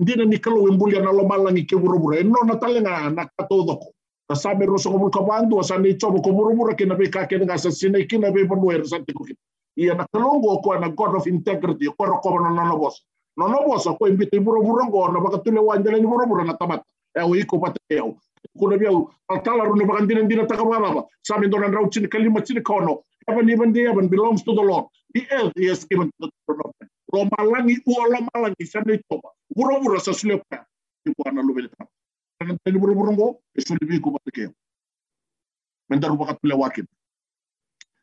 dina 0.00 0.24
ni 0.24 0.38
kalau 0.38 0.68
embulia 0.68 1.00
na 1.00 1.12
lomalangi 1.12 1.66
ke 1.66 1.76
burubura. 1.76 2.20
E 2.20 2.22
no 2.22 2.42
na 2.44 2.56
talenga 2.56 3.10
na 3.14 3.28
katodoko. 3.38 3.92
na 4.32 4.36
sa 4.40 4.54
me 4.56 4.64
roso 4.64 4.88
komu 4.90 5.10
kabandu 5.12 5.60
sa 5.62 5.76
ni 5.76 5.92
chobo 6.00 6.22
komuru 6.24 6.56
mura 6.56 6.74
kina 6.74 6.96
be 6.96 7.08
ka 7.12 7.26
kina 7.28 7.44
ngasa 7.44 7.70
sina 7.70 8.00
kina 8.08 8.32
be 8.32 8.48
manuer 8.48 8.80
sa 8.88 8.96
te 9.04 9.12
kuki 9.12 9.36
ia 9.76 9.92
na 9.94 10.06
kalongo 10.08 10.56
ko 10.64 10.72
na 10.80 10.88
god 10.88 11.16
of 11.16 11.26
integrity 11.26 11.84
ko 11.84 12.04
ro 12.08 12.16
ko 12.24 12.40
no 12.40 12.48
no 12.48 12.78
boss 12.80 13.04
no 13.36 13.46
no 13.52 13.60
boss 13.68 13.84
ko 13.84 14.08
invite 14.08 14.40
buru 14.40 14.64
buru 14.64 14.88
ngo 14.88 15.12
na 15.12 15.20
baka 15.20 15.44
tule 15.44 15.60
wanja 15.60 15.92
ni 15.92 16.08
buru 16.12 16.24
buru 16.24 16.44
na 16.48 16.56
tamat 16.56 16.80
e 17.12 17.20
o 17.20 17.36
iko 17.36 17.60
pateu 17.60 18.16
kuna 18.56 18.78
biau 18.80 19.12
altala 19.28 19.68
runa 19.68 19.84
baka 19.84 20.06
dina 20.08 20.24
dina 20.24 20.46
taka 20.48 20.64
baraba 20.64 21.04
sa 21.22 21.36
me 21.38 21.48
dona 21.52 21.68
rau 21.68 21.90
chin 21.92 22.08
kalima 22.08 22.40
chin 22.40 22.62
kono 22.64 23.04
heaven 23.28 23.50
even 23.50 23.72
the 23.72 23.84
heaven 23.84 24.08
belongs 24.08 24.42
to 24.42 24.54
the 24.54 24.62
lord. 24.62 24.86
The 25.14 25.22
earth 25.30 25.52
he 25.56 25.66
has 25.68 25.84
given 25.84 26.08
to 26.08 26.18
the 26.24 26.30
children 26.40 26.64
of 26.64 26.72
men 26.80 26.88
lo 27.12 27.28
malangi 27.36 27.76
u 27.84 27.92
lo 28.12 28.18
malangi 28.32 28.64
sa 28.64 28.80
ni 28.86 28.96
chobo 28.96 29.36
buru 29.56 29.76
buru 29.84 30.00
sa 30.00 30.12
sule 30.16 30.40
ko 30.40 31.30
na 31.36 31.42
lubele 31.44 31.68
tamat 31.76 31.92
ngo 32.44 33.26
esuli 33.58 33.84
bi 33.88 34.00
ko 34.00 34.10
pate 34.10 34.30
keo. 34.30 34.50
Mendaru 35.88 36.16
baka 36.16 36.34
tule 36.40 36.54
wakin. 36.54 36.86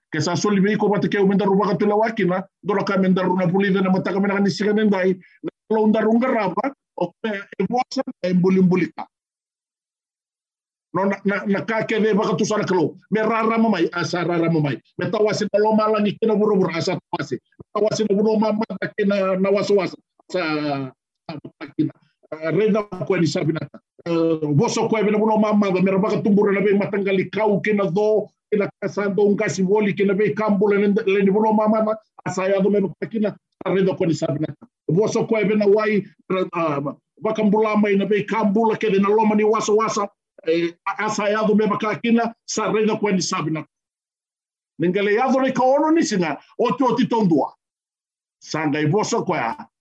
ke 0.10 0.20
sa 0.26 0.34
soli 0.34 0.62
me 0.62 0.74
ko 0.82 0.90
pate 0.90 1.08
ke 1.10 1.22
umenda 1.22 1.46
ruba 1.46 1.70
ka 1.70 1.78
tula 1.78 1.96
wakina 1.96 2.42
dora 2.66 2.84
ka 2.84 2.98
menda 2.98 3.22
runa 3.22 3.46
pulida 3.46 3.82
na 3.82 3.94
mata 3.94 4.14
ka 4.14 4.20
mena 4.20 4.42
ni 4.42 4.50
siga 4.50 4.74
nendai 4.74 5.14
na 5.46 5.52
lo 5.70 5.86
undar 5.86 6.06
ungaraba 6.10 6.74
o 6.98 7.14
pe 7.22 7.32
e 7.62 7.64
bosa 7.70 8.02
e 8.26 8.34
mbuli 8.34 8.62
mbulika 8.66 9.06
no 10.94 11.06
na 11.06 11.18
na, 11.30 11.36
na 11.46 11.60
ka 11.62 11.86
ke 11.86 12.02
de 12.02 12.14
baka 12.18 12.34
tusara 12.42 12.66
kalo 12.66 12.98
me 13.14 13.22
rara 13.22 13.58
mamai 13.62 13.86
asa 13.94 14.26
rara 14.26 14.50
mamai 14.50 14.82
me 14.98 15.06
tawasi 15.14 15.46
na 15.54 15.60
lo 15.62 15.78
malangi 15.78 16.18
kina 16.18 16.34
buru 16.36 16.58
buru 16.58 16.74
asa 16.74 16.98
tawasi 16.98 17.38
tawasi 17.74 18.02
na 18.10 18.14
buru 18.18 18.40
mama 18.42 18.66
kina 18.98 19.38
na 19.38 19.50
waso 19.54 19.78
wasa 19.78 19.98
sa 20.34 20.42
kina 21.78 21.94
reda 22.58 22.82
ko 23.06 23.14
ni 23.14 23.30
sabinata 23.30 23.78
voso 24.06 24.88
koe 24.90 25.04
no 25.04 25.38
mamã 25.38 25.74
da 25.74 25.82
mera 25.82 25.98
vaka 25.98 26.22
tumbura 26.22 26.54
na 26.54 26.62
vei 26.62 26.74
matangali 26.74 27.30
que 27.64 27.74
na 27.74 27.86
do 27.86 28.28
kena 28.52 28.70
kasando 28.82 29.24
un 29.24 29.36
gasi 29.36 29.64
voli 29.64 29.94
kena 29.94 30.14
vei 30.14 30.34
kambula 30.34 30.76
a 30.78 31.32
vono 31.32 31.54
mamava 31.54 31.98
asaiado 32.26 32.70
meno 32.70 32.94
na 33.20 33.36
arredo 33.66 33.96
koni 33.96 34.14
sabina 34.14 34.48
voso 34.88 35.28
koe 35.28 35.44
vena 35.44 35.66
wai 35.68 36.04
vaka 37.22 37.44
mbula 37.44 37.76
mai 37.78 37.96
na 37.96 38.06
vei 38.06 38.24
kambula 38.24 38.78
que 38.78 38.90
na 38.90 39.10
loma 39.10 39.36
ni 39.36 39.44
wasa 39.44 39.74
wasa 39.74 40.10
asaiado 40.86 41.56
me 41.56 41.66
vakakina 41.66 42.34
sarredo 42.46 42.98
koni 42.98 43.22
sabina 43.22 43.66
nengale 44.80 45.14
yado 45.14 45.42
ni 45.42 45.52
ka 45.52 45.64
ni 45.94 46.04
singa 46.04 46.40
o 46.58 46.72
tu 46.72 46.86
o 46.86 46.96
titondua 46.96 47.54
sangai 48.40 48.86
voso 48.86 49.26
koe 49.26 49.38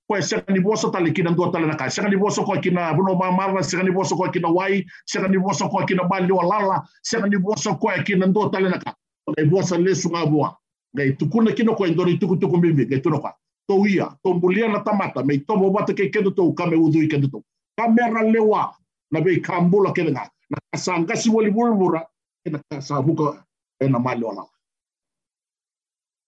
koe 0.08 0.22
sekani 0.22 0.60
woso 0.64 0.90
tale 0.90 1.10
kina 1.12 1.30
dua 1.30 1.52
tale 1.52 1.66
nakai, 1.66 1.90
sekani 1.90 2.16
woso 2.16 2.44
koe 2.44 2.58
kina 2.60 2.92
vuno 2.94 3.14
mamara, 3.14 3.62
sekani 3.62 3.90
woso 3.90 4.16
koe 4.16 4.30
kina 4.30 4.48
wai, 4.48 4.84
sekani 5.06 5.36
woso 5.36 5.68
koe 5.68 5.84
kina 5.86 6.04
bali 6.04 6.32
o 6.32 6.40
lala, 6.42 6.82
sekani 7.02 7.36
woso 7.36 7.74
koe 7.74 8.02
kina 8.04 8.26
dua 8.26 8.50
tale 8.50 8.68
nakai. 8.70 8.94
Ngai 9.28 9.48
wosa 9.52 9.78
le 9.78 9.94
sunga 9.94 10.24
vua. 10.24 10.56
Ngai 10.96 11.12
tukuna 11.18 11.52
kino 11.52 11.74
koe 11.74 11.90
ndori 11.90 12.18
tuku 12.18 12.36
tuku 12.36 12.56
mimi, 12.56 12.86
ngai 12.86 13.00
tuna 13.00 13.18
koe. 13.18 13.32
Tau 13.68 13.86
ia, 13.86 14.08
tau 14.22 14.34
mbulia 14.34 14.68
na 14.68 14.80
tamata, 14.80 15.22
mei 15.24 15.38
tomo 15.38 15.72
wata 15.72 15.92
kei 15.94 16.10
kendo 16.10 16.30
tau, 16.30 16.54
kame 16.54 16.76
udui 16.76 17.08
kendo 17.08 17.28
tau. 17.28 17.44
Kamera 17.76 18.22
lewa, 18.22 18.74
na 19.10 19.20
bei 19.20 19.40
kambula 19.40 19.92
kenda 19.92 20.12
ngai. 20.12 20.28
Na 20.50 20.58
kasangasi 20.72 21.30
wali 21.30 21.50
vulvura 21.50 22.06
kena 22.44 22.60
kasabuka 22.70 23.44
ena 23.80 23.98
mali 23.98 24.24
o 24.24 24.32
lala. 24.32 24.48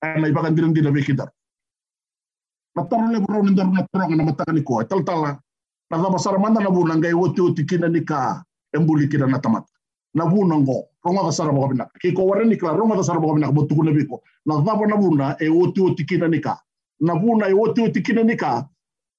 Ana 0.03 0.29
e 0.29 0.31
ibakan 0.31 0.55
dirindina 0.55 0.91
vei. 0.91 1.17
Na 2.77 2.83
tara 2.91 3.07
le 3.13 3.19
bro 3.21 3.43
ni 3.43 3.51
ndaru 3.51 3.73
na 3.73 3.83
tronga 3.93 4.17
na 4.17 4.25
mataka 4.25 4.53
ni 4.53 4.63
ko 4.63 4.83
tal 4.85 5.03
tala 5.05 5.31
na 5.91 5.97
dama 6.03 6.19
sara 6.19 6.39
manda 6.39 6.61
na 6.61 6.71
buna 6.71 6.95
ngai 6.97 7.15
wotu 7.15 7.47
oti 7.51 7.65
kina 7.67 7.89
ni 7.89 8.01
ka 8.05 8.43
embuli 8.77 9.09
kina 9.09 9.27
na 9.27 9.39
tamat 9.39 9.65
na 10.15 10.25
buna 10.27 10.55
ngo 10.59 10.79
ronga 11.05 11.23
da 11.23 11.33
sara 11.33 11.53
bobina 11.53 11.85
ki 12.01 12.13
ko 12.13 12.23
wara 12.27 12.45
ni 12.45 12.57
kla 12.57 12.77
ronga 12.79 12.97
da 12.97 13.03
sara 13.03 13.21
bobina 13.21 13.53
botu 13.53 13.75
kuna 13.75 13.93
biko. 13.93 14.23
Na 14.47 14.61
dama 14.61 14.87
na 14.87 14.97
buna 14.97 15.37
e 15.41 15.49
wotu 15.49 15.87
oti 15.91 16.05
kina 16.05 16.29
ni 16.29 16.41
ka. 16.41 16.59
Na 17.01 17.15
buna 17.15 17.49
e 17.49 17.53
wotu 17.55 17.85
oti 17.85 18.03
kina 18.03 18.23
ni 18.23 18.37
ka 18.37 18.67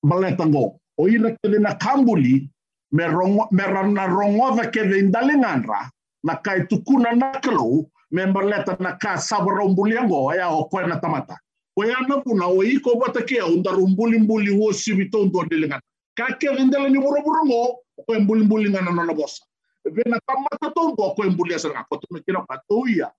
maleta 0.03 0.45
ngo 0.45 0.79
o 0.97 1.07
ina 1.07 1.29
ke 1.31 1.47
na 1.59 1.73
kambuli 1.75 2.49
me 2.91 3.03
rongo 3.07 3.47
me 3.51 3.63
rana 3.63 4.07
rongo 4.07 4.55
da 4.57 4.63
ke 4.71 4.83
de 4.89 4.99
indalingandra 4.99 5.89
na 6.23 6.35
kai 6.35 6.67
tukuna 6.69 7.11
na 7.15 7.31
klo 7.43 7.85
me 8.11 8.25
maleta 8.25 8.77
na 8.79 8.91
ka 8.97 9.17
sabra 9.17 9.63
umbuli 9.65 9.95
ngo 9.99 10.33
ya 10.35 10.49
o 10.51 10.67
na 10.87 10.99
tamata 10.99 11.37
Ko 11.81 11.87
e 11.87 11.93
ana 11.97 12.21
puna 12.21 12.45
o 12.45 12.61
i 12.61 12.77
ko 12.77 12.93
wata 12.93 13.25
ke 13.25 13.39
au 13.41 13.57
ndaru 13.57 13.87
mbuli 13.87 14.19
mbuli 14.19 14.53
huo 14.53 14.71
siwi 14.73 15.09
tōndu. 15.09 15.81
Ka 16.15 16.37
ke 16.37 16.47
rendele 16.47 16.89
ni 16.89 16.99
buruburu 16.99 17.41
ngō, 17.49 17.75
ko 18.05 18.15
e 18.15 18.19
mbuli 18.19 18.45
mbuli 18.45 18.69
ngana 18.69 18.91
nona 18.91 19.13
bosa. 19.13 19.41
Vena 19.85 20.19
tamata 20.27 20.69
tōndu 20.77 21.15
ko 21.15 21.23
e 21.25 21.29
mbuli 21.29 21.55
asa 21.55 21.69
ngā. 21.69 21.85
Ko 21.89 21.97
tume 21.97 22.21
kira 22.21 22.45
patoia. 22.45 23.09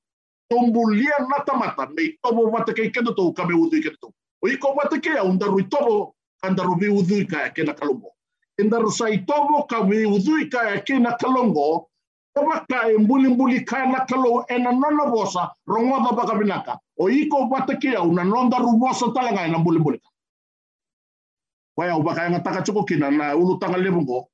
Tombulia 0.48 1.26
na 1.26 1.42
tamata. 1.44 1.90
Mei 1.90 2.16
tobo 2.22 2.50
wata 2.52 2.72
ke 2.72 2.86
i 2.86 2.90
kenda 2.90 3.10
tōu 3.10 3.34
ka 3.34 3.44
me 3.44 3.54
udu 3.54 3.78
i 3.78 3.82
kenda 3.82 3.98
tōu. 3.98 4.12
O 4.42 4.48
i 4.48 4.56
ko 4.56 4.74
wata 4.78 5.00
ke 5.00 5.10
au 5.18 5.32
ndaru 5.32 5.58
i 5.58 5.64
tobo 5.64 6.14
ka 6.40 6.50
ndaru 6.50 6.78
vi 6.78 6.88
udu 6.88 7.16
i 7.18 7.26
kaya 7.26 7.50
kena 7.50 7.74
kalongo. 7.74 8.14
E 8.58 8.62
ndaru 8.62 8.92
sa 8.92 9.10
i 9.10 9.18
tobo 9.26 9.66
ka 9.66 9.82
vi 9.82 10.06
udu 10.06 10.38
i 10.38 10.46
kaya 10.46 10.78
kena 10.86 11.18
kalongo. 11.18 11.88
Oba 12.34 12.64
ka 12.66 12.88
e 12.88 12.96
mbuli 12.98 13.28
mbuli 13.28 13.64
ka 13.64 13.86
na 13.86 14.06
kalo 14.06 14.44
e 14.48 14.58
na 14.58 14.72
nona 14.72 15.04
bosa 15.10 15.52
rongo 15.68 16.00
da 16.00 16.16
baka 16.16 16.34
binaka. 16.38 16.78
O 16.98 17.08
iko 17.10 17.46
bata 17.50 17.76
kia 17.76 18.00
una 18.02 18.24
nonda 18.24 18.56
rubosa 18.58 19.12
talanga 19.14 19.44
e 19.46 19.50
na 19.50 19.58
mbuli 19.58 19.78
mbuli. 19.78 20.00
Waya 21.76 21.96
uba 21.96 22.14
ka 22.14 22.30
ngataka 22.30 22.62
choko 22.64 22.84
kina 22.84 23.10
na 23.10 23.36
ulu 23.36 23.58
tanga 23.58 23.76
lebungo 23.78 24.28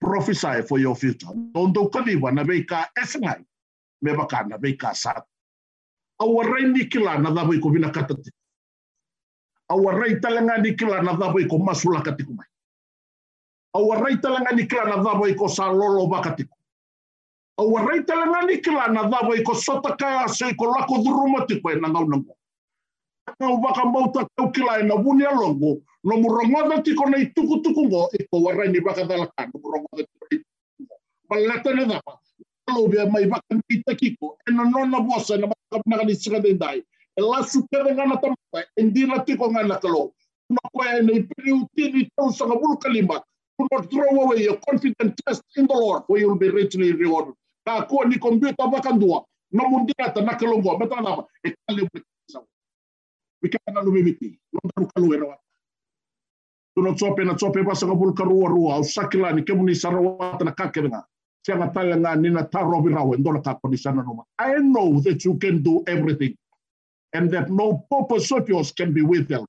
prophesy 0.00 0.62
for 0.68 0.78
your 0.78 0.94
future. 0.94 1.34
Tondo 1.54 1.88
kaliwa 1.90 2.32
na 2.32 2.44
bei 2.44 2.62
ka 2.64 2.90
esengai 2.96 3.44
me 4.02 4.14
baka 4.16 4.44
na 4.46 4.56
bei 4.58 4.76
ka 4.76 4.92
sat. 4.94 5.24
Awarai 6.20 6.70
ni 6.72 6.86
kila 6.86 7.18
na 7.18 7.30
dabo 7.30 7.54
iko 7.54 7.70
bina 7.70 7.90
katati. 7.90 8.30
Awarai 9.70 10.20
talanga 10.20 10.58
ni 10.62 10.76
kila 10.76 11.02
na 11.02 11.12
dabo 11.18 11.40
iko 11.40 11.58
masula 11.58 12.02
katikumai. 12.02 12.46
Awarai 13.74 14.20
talanga 14.22 14.52
ni 14.54 14.66
kila 14.66 14.84
na 14.84 14.96
dabo 15.02 15.26
iko 15.26 15.48
sa 15.48 15.72
lolo 15.72 16.06
bakatiku. 16.06 16.54
O 17.58 17.70
warai 17.70 18.04
talanga 18.04 18.46
ni 18.46 18.58
kila 18.58 18.88
na 18.88 19.02
dhawa 19.08 19.36
i 19.36 19.42
ko 19.42 19.54
sota 19.54 19.96
kai 19.96 20.24
ase 20.24 20.46
i 20.50 20.54
ko 20.54 20.64
lako 20.72 21.02
dhuruma 21.04 21.46
ti 21.46 21.60
koe 21.60 21.74
na 21.74 21.88
ngau 21.88 22.08
nango. 22.08 22.34
Ngau 23.40 23.60
waka 23.62 23.84
mauta 23.84 24.26
kau 24.36 24.50
kila 24.52 24.80
e 24.80 24.82
na 24.82 24.94
wuni 24.94 25.24
alongo, 25.24 25.80
no 26.04 26.16
murongoda 26.16 26.82
ti 26.82 26.94
ko 26.94 27.04
nei 27.08 27.26
tuku 27.36 27.62
tuku 27.62 27.86
ngo, 27.88 28.08
i 28.18 28.24
ko 28.30 28.40
warai 28.42 28.72
ni 28.72 28.80
waka 28.80 29.04
dhalaka, 29.04 29.46
no 29.52 29.60
murongoda 29.60 30.02
ti 30.02 30.12
ko 30.18 30.26
nei 30.30 30.38
tuku 30.38 30.82
ngo. 30.84 30.96
Malata 31.30 31.74
na 31.74 31.84
dhawa, 31.84 32.12
alo 32.68 32.88
bia 32.88 33.06
mai 33.06 33.26
waka 33.28 33.54
ni 33.54 33.82
ta 33.86 33.94
kiko, 33.94 34.36
e 34.48 34.52
na 34.52 34.64
nona 34.64 35.00
bosa 35.00 35.36
na 35.38 35.46
maka 35.46 35.82
pinaka 35.84 36.04
ni 36.04 36.14
sika 36.14 36.40
dendai, 36.40 36.82
e 37.16 37.20
lasu 37.22 37.62
kere 37.70 37.92
ngana 37.94 38.16
tamata, 38.16 38.66
e 38.76 38.82
ndira 38.82 39.24
ti 39.24 39.36
ko 39.36 39.50
ngana 39.50 39.78
kalo, 39.80 40.12
na 40.50 40.58
koe 40.74 41.02
nei 41.02 41.22
periu 41.22 41.68
tini 41.76 42.08
tau 42.16 42.32
sanga 42.32 42.56
bulu 42.56 42.76
kalima, 42.80 43.20
do 43.58 43.68
not 43.70 43.90
throw 43.90 44.08
away 44.24 44.42
your 44.42 44.56
confident 44.68 45.14
trust 45.22 45.42
in 45.56 45.66
the 45.66 45.74
Lord, 45.74 46.02
for 46.06 46.18
you 46.18 46.28
will 46.28 46.38
be 46.38 46.48
richly 46.50 46.92
rewarded. 46.92 47.34
Ka 47.66 47.86
ko 47.86 48.04
ni 48.04 48.18
komputa 48.18 48.66
bakandua 48.68 49.24
no 49.52 49.62
mundia 49.70 50.12
ta 50.14 50.20
na 50.20 50.32
na 50.32 51.12
e 51.44 51.54
sa 52.28 52.40
wika 53.42 53.58
na 53.72 53.80
lu 53.80 53.92
na 56.76 56.92
ba 57.64 57.74
sa 57.74 57.86
bul 57.86 58.14
karu 58.14 58.46
rua 58.48 58.78
o 58.78 58.82
sakila 58.82 59.32
ni 59.32 59.42
na 59.42 59.54
na 60.44 60.52
nga. 60.86 62.16
Ni 62.16 62.30
na 62.30 62.42
bi 62.82 62.90
ndola 63.18 63.42
ka 63.42 63.54
ko 63.60 63.68
ni 63.68 63.76
no 63.84 64.24
i 64.38 64.54
know 64.58 65.00
that 65.00 65.24
you 65.24 65.34
can 65.38 65.62
do 65.62 65.82
everything. 65.86 66.34
And 67.14 67.30
that 67.30 67.50
no 67.50 67.84
purpose 67.90 68.32
of 68.32 68.48
yours 68.48 68.72
can 68.72 68.94
be 68.94 69.02
withheld 69.02 69.48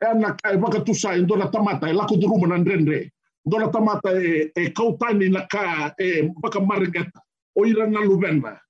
ana 0.00 0.36
kai 0.42 0.56
baka 0.56 0.80
tu 0.80 0.94
sa 0.94 1.16
ndola 1.16 1.50
tamata 1.52 1.88
e 1.88 1.92
lako 1.92 2.16
duruma 2.16 2.46
na 2.48 2.58
ndrendre 2.58 3.12
dola 3.44 3.68
tamata 3.68 4.10
e, 4.12 4.52
e 4.54 4.70
kautani 4.70 5.28
na 5.28 5.46
ka 5.46 5.94
e 5.98 6.28
baka 6.42 6.60
marigata 6.60 7.20
o 7.56 7.66
ira 7.66 7.86
na 7.86 8.00
luvena 8.00 8.60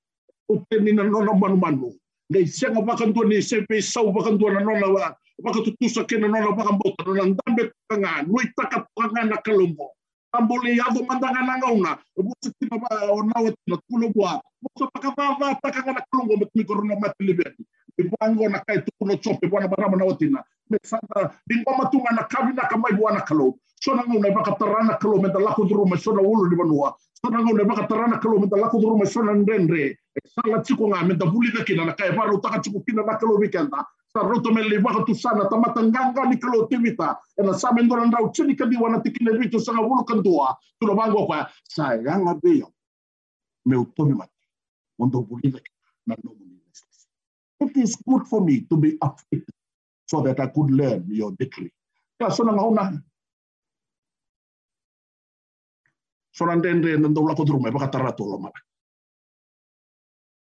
o 0.49 0.65
teni 0.71 0.93
na 0.93 1.03
nona 1.03 1.33
manu 1.35 1.57
manu 1.57 1.91
ngai 2.33 2.47
senga 2.47 2.83
baka 2.83 3.07
ndua 3.07 3.25
ni 3.25 3.43
sepe 3.43 3.83
sau 3.83 4.13
baka 4.13 4.31
ndua 4.31 4.53
na 4.53 4.61
nona 4.61 4.87
wa 4.87 5.17
baka 5.43 5.61
tutusa 5.65 6.05
kena 6.05 6.29
nona 6.29 6.53
baka 6.53 6.73
mbota 6.73 7.05
nona 7.07 7.25
ndambe 7.25 7.73
kanga 7.89 8.23
nui 8.23 8.47
taka 8.57 8.87
panga 8.95 9.25
na 9.25 9.37
kalumbo 9.37 9.91
ambole 10.33 10.77
yado 10.77 11.03
mandanga 11.03 11.43
nanga 11.43 11.67
una 11.73 11.99
mo 12.17 12.35
se 12.43 12.51
tina 12.61 12.79
ba 12.79 13.11
ona 13.11 13.35
wa 13.43 13.51
tina 13.51 13.77
kulo 13.91 14.09
bua 14.15 14.41
mo 14.63 14.69
so 14.79 14.87
paka 14.95 15.11
va 15.17 15.37
va 15.41 15.59
taka 15.63 15.83
kana 15.83 16.01
kulongo 16.11 16.37
mo 16.37 16.45
timi 16.47 16.65
korona 16.65 16.95
mati 17.01 17.25
libeti 17.25 17.67
ibango 17.99 18.49
na 18.49 18.59
kai 18.63 18.79
tu 18.79 18.91
no 19.05 19.17
chope 19.17 19.47
bwana 19.51 19.69
barama 19.69 19.97
na 19.97 20.45
bingo 21.47 21.71
matunga 21.79 22.11
na 22.15 22.23
kabina 22.23 22.63
kamai 22.71 22.93
bwana 22.93 23.21
kalo 23.21 23.59
kalo 24.99 25.17
me 25.87 25.97
sona 25.99 26.23
ni 26.23 26.23
kalo 28.21 28.97
me 28.97 29.07
sona 29.07 29.33
e 29.81 30.21
sala 30.35 30.63
tiko 30.63 30.89
nga 30.89 31.05
me 31.05 31.15
na 31.15 31.65
kina 31.65 31.85
na 31.85 31.93
taka 31.93 32.59
tiko 32.61 32.81
kina 32.81 33.03
na 33.03 33.17
kalo 33.17 33.39
sa 34.13 34.21
roto 34.21 34.53
me 34.53 34.63
nganga 34.63 36.23
ni 36.29 36.37
kalo 36.37 36.67
timita 36.67 37.19
e 37.39 37.43
na 37.43 37.53
ndau 38.07 38.33
chini 38.33 38.55
kadi 38.57 38.77
wana 38.77 39.01
tikine 39.01 39.39
vitu 39.39 39.61
sanga 39.61 40.05
kandua 40.05 40.57
bango 40.95 41.27
kwa 41.27 41.49
sa 41.65 41.95
yanga 41.95 42.35
beyo 42.43 42.73
me 43.67 43.77
utomi 43.77 44.15
mati 44.15 44.33
mondo 44.99 45.21
buli 45.23 45.51
na 45.53 45.59
kina 45.59 45.79
na 46.07 46.17
nomu 46.25 46.45
ni 46.45 46.61
It 47.61 47.77
is 47.77 47.97
good 48.09 48.27
for 48.27 48.41
me 48.41 48.63
to 48.71 48.77
be 48.77 48.97
afflicted 49.03 49.55
so 50.09 50.23
that 50.23 50.41
I 50.41 50.47
could 50.47 50.71
learn 50.71 51.05
your 51.13 51.33
decree. 51.33 51.71
Ya 52.19 52.29
na 52.45 52.53
nahi. 52.53 52.99
Sona 56.33 56.55
ndende 56.57 56.97
nando 56.97 57.27
la 57.29 57.35
kodru 57.35 57.61
me 57.61 57.71
baka 57.71 57.89
tarato 57.89 58.25
lo 58.25 58.39
mala. 58.39 58.61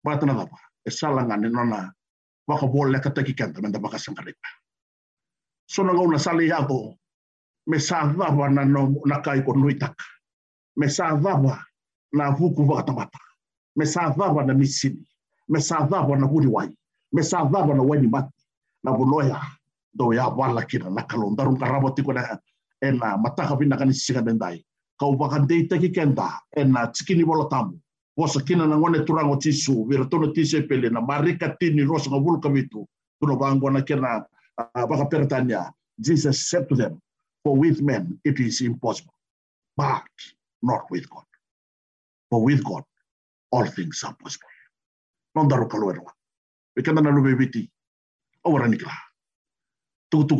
Bata 0.03 0.25
na 0.25 0.33
dapa. 0.33 0.57
E 0.85 0.91
sala 0.91 1.23
ngane 1.23 1.49
nona 1.49 1.93
baka 2.47 2.67
bolle 2.67 2.99
ka 2.99 3.09
taki 3.09 3.33
kanta 3.33 3.61
menda. 3.61 3.79
Sona 5.67 5.93
ngauna 5.93 6.19
sali 6.19 6.47
yago 6.47 6.97
me 7.67 7.79
sa 7.79 8.07
dava 8.07 8.49
na 8.49 8.63
no 8.65 9.01
na 9.05 9.21
kai 9.21 9.43
ko 9.45 9.53
nuitak. 9.53 9.95
Me 10.75 10.87
sa 10.87 11.15
dava 11.15 11.55
na 12.13 12.31
vuku 12.31 12.65
baka 12.65 12.83
tamata. 12.87 13.19
Me 13.75 13.85
sa 13.85 14.09
dava 14.09 14.43
na 14.43 14.53
misini. 14.53 15.05
Me 15.47 15.59
sa 15.59 15.87
dava 15.87 16.15
na 16.15 16.27
huri 16.27 16.47
wai 16.47 16.69
me 17.13 17.21
sa 17.21 17.45
vava 17.45 17.73
na 17.73 17.83
wani 17.83 18.07
mati 18.07 18.33
na 18.83 18.91
buloya 18.91 19.37
do 19.93 20.13
ya 20.13 20.27
wala 20.27 20.65
kina 20.65 20.89
na 20.89 21.05
kalon 21.05 21.35
darun 21.37 21.57
karabo 21.57 21.93
tiko 21.93 22.13
na 22.13 22.39
ena 22.81 23.17
mataka 23.17 23.55
bina 23.55 23.77
kani 23.77 23.93
singa 23.93 24.21
dendai 24.99 24.99
kau 24.99 25.15
baka 25.17 25.45
deita 25.47 25.79
ki 25.79 25.89
kenda 25.91 26.41
ena 26.55 26.87
tikini 26.91 27.25
bola 27.25 27.49
tamu. 27.49 27.79
Wosa 28.17 28.41
kina 28.45 28.67
na 28.67 28.77
ngone 28.77 29.05
turango 29.05 29.37
tisu 29.37 29.87
tono 30.09 30.33
tise 30.33 30.67
pele 30.67 30.89
na 30.89 31.01
marika 31.01 31.57
tini 31.59 31.83
rosa 31.83 32.09
nga 32.09 32.19
vulu 32.19 32.39
kavitu 32.41 32.87
tuno 33.19 33.35
bango 33.37 33.69
na 33.69 33.81
kena 33.81 34.25
uh, 34.57 34.85
baka 34.87 35.05
peretania 35.05 35.73
Jesus 35.99 36.49
said 36.49 36.69
to 36.69 36.75
them 36.75 37.01
for 37.43 37.57
with 37.57 37.81
men 37.81 38.19
it 38.23 38.39
is 38.39 38.61
impossible 38.61 39.13
but 39.77 40.03
not 40.61 40.89
with 40.91 41.09
God. 41.09 41.25
For 42.29 42.43
with 42.43 42.63
God 42.63 42.83
all 43.51 43.65
things 43.65 44.03
are 44.03 44.15
possible. 44.15 44.49
Kaluerwa 45.35 46.11
Bikanda 46.77 47.01
na 47.01 47.11
lube 47.11 47.35
biti. 47.35 47.69
Awara 48.45 48.67
nikla. 48.67 48.91
Tuku 50.11 50.35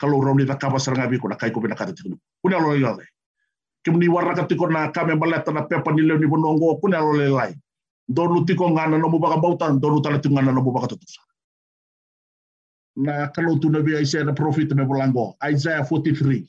Kalau 0.00 0.20
rom 0.20 0.36
ni 0.36 0.44
takaba 0.44 0.78
seranga 0.78 1.10
bi 1.10 1.18
ko 1.18 1.28
na 1.28 1.36
kai 1.36 1.50
ko 1.50 1.60
binaka 1.60 1.86
tiku. 1.92 2.16
Kuna 2.42 2.58
lo 2.60 2.74
yale. 2.74 3.04
Kimni 3.84 4.08
warra 4.08 4.34
ka 4.34 4.46
tiko 4.46 4.68
na 4.68 4.90
kame 4.92 5.16
baleta 5.16 5.52
na 5.52 5.62
pepa 5.66 5.92
ni 5.92 6.02
leuni 6.02 6.26
bonongo 6.26 6.80
kuna 6.80 7.00
lo 7.00 7.12
lelai. 7.16 7.54
Donu 8.08 8.44
tiko 8.46 8.68
ngana 8.70 8.98
no 8.98 9.08
mubaka 9.08 9.40
bautan, 9.40 9.80
donu 9.80 10.02
tala 10.02 10.18
tiko 10.18 10.34
ngana 10.34 10.52
no 10.52 10.62
mubaka 10.62 10.94
tutusa. 10.94 11.22
Na 12.96 13.28
kalau 13.28 13.58
tu 13.58 13.68
nabi 13.68 13.96
Isaiah 14.00 14.24
na 14.24 14.32
prophet 14.32 14.72
me 14.74 14.84
bolango. 14.84 15.36
Isaiah 15.42 15.84
43, 15.84 16.44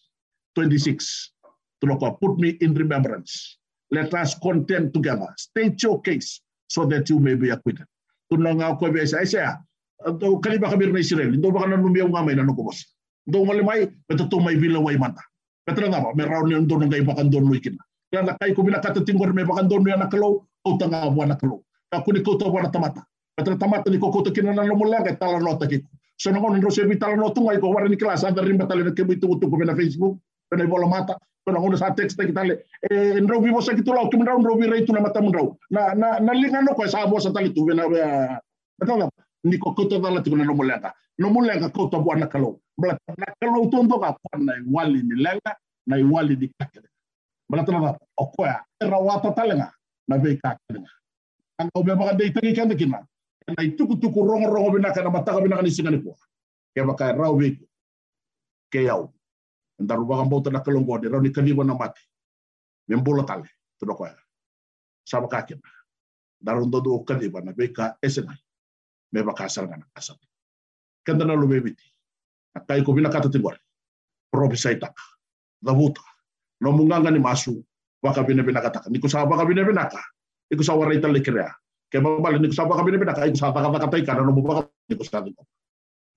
26. 0.56 1.34
Tuloko, 1.84 2.20
put 2.20 2.40
me 2.40 2.58
in 2.62 2.74
remembrance. 2.74 3.58
Let 3.92 4.14
us 4.14 4.36
contend 4.40 4.94
together. 4.94 5.30
State 5.38 5.82
your 5.84 6.02
case 6.02 6.42
so 6.68 6.86
that 6.86 7.10
you 7.10 7.20
may 7.20 7.36
be 7.36 7.50
acquitted 7.50 7.86
tunanga 8.32 8.76
ko 8.80 8.92
isa 8.92 9.60
do 10.20 10.40
kali 10.40 10.60
ba 10.60 10.70
kabir 10.70 10.92
na 10.92 11.00
Israel 11.00 11.32
do 11.32 11.52
ba 11.52 11.64
kana 11.64 11.80
numia 11.80 12.06
nga 12.08 12.24
may 12.24 12.36
nanu 12.36 12.56
ko 12.56 12.68
bos 12.68 12.84
do 13.28 13.44
mali 13.46 13.64
mai 13.64 13.88
beto 14.08 14.28
to 14.32 14.40
mai 14.40 14.56
vila 14.56 14.80
way 14.80 14.98
mata. 14.98 15.22
Beto 15.68 15.84
nga 15.84 16.00
ba 16.00 16.16
me 16.16 16.24
raw 16.24 16.42
ni 16.48 16.56
do 16.66 16.80
ngay 16.80 17.04
bakan 17.04 17.30
don 17.30 17.46
luikin 17.50 17.78
kaya 18.12 18.24
na 18.24 18.38
kay 18.40 18.56
ko 18.56 18.64
bina 18.64 18.80
kata 18.80 19.04
tingor 19.04 19.34
me 19.36 19.44
bakan 19.44 19.68
don 19.68 19.84
na 19.84 20.08
kalo 20.08 20.48
o 20.64 20.78
tanga 20.80 21.12
wa 21.12 21.26
na 21.26 21.36
kalo 21.36 21.64
ka 21.92 22.02
kuni 22.04 22.24
ko 22.24 22.38
to 22.40 22.50
wa 22.50 22.64
tamata. 22.72 23.04
Beto 23.38 23.58
tamata 23.60 23.92
ni 23.92 24.00
ko 24.00 24.12
ko 24.12 24.22
to 24.24 24.32
kinana 24.32 24.64
no 24.66 24.76
mulang 24.76 25.04
kay 25.04 25.16
tala 25.20 25.40
nota 25.40 25.68
ki 25.68 25.84
so 26.18 26.32
no 26.32 26.40
no 26.40 26.70
se 26.70 26.84
vitala 26.88 27.16
no 27.16 27.30
tungai 27.36 27.60
ko 27.60 27.68
wara 27.76 27.90
ni 27.90 27.98
kelas 27.98 28.24
anda 28.24 28.42
rimba 28.42 28.66
tale 28.68 28.88
ke 28.96 29.04
bitu 29.04 29.28
tu 29.40 29.50
ko 29.52 29.58
na 29.58 29.76
Facebook 29.76 30.18
pena 30.50 30.66
bola 30.66 30.88
mata. 30.88 31.20
Pena 31.46 31.60
ngono 31.60 31.78
sa 31.78 31.92
text 31.96 32.20
kita 32.20 32.44
le 32.44 32.64
e 32.92 33.20
ndro 33.20 33.40
vivo 33.44 33.62
sa 33.62 33.76
kitulo 33.76 34.10
kim 34.12 34.24
ndro 34.24 34.40
ndro 34.40 34.56
vi 34.56 34.68
reitu 34.72 34.94
na 34.94 35.00
mata 35.00 35.20
ndro 35.20 35.58
na 35.72 35.94
na 35.96 36.20
na 36.20 36.32
linga 36.34 36.62
no 36.64 36.76
ko 36.76 36.88
sa 36.88 37.08
bo 37.08 37.20
sa 37.20 37.32
tali 37.32 37.52
tu 37.56 37.68
vena 37.68 37.84
betul 38.80 39.08
ni 39.44 39.58
ko 39.60 39.72
koto 39.76 40.00
dala 40.00 40.24
tu 40.24 40.36
na 40.36 40.44
no 40.44 40.56
no 41.20 41.30
mulenga 41.30 41.70
ko 41.74 41.88
to 41.90 42.00
bwana 42.00 42.28
kalo 42.28 42.60
bla 42.78 42.98
na 43.18 43.28
kalo 43.42 43.70
to 43.72 43.84
ndo 43.84 44.00
ka 44.00 44.18
na 44.40 44.54
wali 44.72 45.02
ni 45.04 45.16
lenga 45.26 45.52
na 45.88 45.96
wali 46.14 46.36
di 46.36 46.48
kakere 46.60 46.90
bla 47.50 47.64
tana 47.66 47.98
o 48.18 48.26
ko 48.34 48.46
ya 48.46 48.66
era 48.82 48.98
wata 49.00 49.32
talenga 49.34 49.72
na 50.08 50.18
be 50.18 50.38
kakere 50.38 50.82
ang 51.60 51.70
obe 51.76 51.96
baka 51.98 52.14
dei 52.14 52.30
tagi 52.34 52.54
kan 52.54 52.70
kina 52.78 53.02
na 53.48 53.64
ituku 53.64 53.96
tuku 53.98 54.20
rongo 54.22 54.48
rongo 54.54 54.78
bina 54.78 54.94
kana 54.94 55.10
mataka 55.10 55.42
bina 55.42 55.58
kana 55.58 55.70
singani 55.70 56.04
ko 56.04 56.14
ke 56.76 56.82
baka 56.86 57.14
raw 57.18 57.34
be 57.34 57.58
ke 58.72 58.84
yau 58.86 59.14
ndaru 59.80 60.06
baka 60.06 60.24
mbota 60.26 60.50
na 60.52 60.60
kalongo 60.62 60.98
de 61.02 61.10
raw 61.10 61.22
ni 61.22 61.30
kaliwa 61.30 61.66
na 61.66 61.74
mati. 61.76 62.02
Membola 62.90 63.24
tale 63.26 63.50
to 63.80 63.86
ko 63.86 64.06
ya. 64.06 64.16
Sama 65.06 65.28
kakin 65.28 65.62
daru 66.42 66.66
ndo 66.66 66.82
do 66.82 67.00
kaliwa 67.02 67.42
na 67.42 67.54
be 67.54 67.68
ka 67.74 67.98
esenai 68.02 68.38
me 69.12 69.24
baka 69.24 69.50
sarga 69.50 69.78
na 69.78 69.86
kanda 71.08 71.24
na 71.24 71.40
lo 71.40 71.48
bebiti 71.48 71.88
akai 72.60 72.84
ko 72.84 72.92
bina 72.92 73.08
kata 73.08 73.32
tigor 73.32 73.56
profesa 74.32 74.76
itaka 74.76 75.04
davuta. 75.64 76.02
No 76.62 76.72
munganga 76.72 77.12
ni 77.12 77.20
masu. 77.20 77.64
Baka 78.02 78.24
bina 78.24 78.44
bina 78.44 78.62
kata. 78.62 78.90
Ni 78.90 79.00
ko 79.00 79.08
sa 79.10 79.26
baka 79.26 79.46
bina 79.46 79.66
bina 79.66 79.90
ka? 79.90 80.02
Iku 80.54 80.64
warai 80.64 81.02
tale 81.02 81.20
krea 81.22 81.50
ke 81.92 82.00
babal 82.00 82.40
ni 82.40 82.48
ko 82.48 82.54
sa 82.54 82.70
baka 82.70 82.84
bina 82.86 82.98
bina 82.98 83.14
ka? 83.14 83.26
Iku 83.26 83.38
sa 83.38 83.52
baka 83.52 83.74
kata 83.80 83.98
ikana 83.98 84.22
no 84.22 84.34
baka 84.38 84.70
ni 84.90 84.96
ko 84.96 85.04
ko 85.04 85.44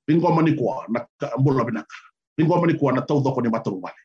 bingo 0.07 0.29
mani 0.35 0.57
ko 0.57 0.85
na 0.89 1.07
mbola 1.39 1.65
bina 1.65 1.83
ka. 1.83 1.99
Bingo 2.37 2.61
mani 2.61 2.77
ko 2.79 2.93
na 2.93 3.01
tau 3.03 3.21
doko 3.25 3.41
ni 3.41 3.49
mataru 3.49 3.81
wale 3.81 4.01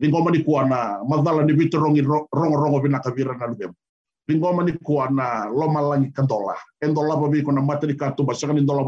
mani 0.00 0.44
ko 0.44 0.62
na 0.62 1.00
madala 1.04 1.44
ni 1.44 1.52
bitorongi 1.52 2.02
rongo 2.04 2.56
rongo 2.56 2.80
bina 2.82 3.00
ka 3.00 3.10
vira 3.10 3.36
na 3.36 3.46
lubem 3.46 3.72
bingo 4.26 4.52
mani 4.52 4.72
ko 4.84 5.04
na 5.08 5.48
loma 5.48 5.96
kandola 6.12 6.56
endola 6.80 7.16
babi 7.16 7.42
ko 7.42 7.52
na 7.52 7.60
materi 7.60 7.96
ka 7.96 8.12
tuba. 8.12 8.34
Sanga 8.34 8.52
ni 8.52 8.64
dola 8.64 8.84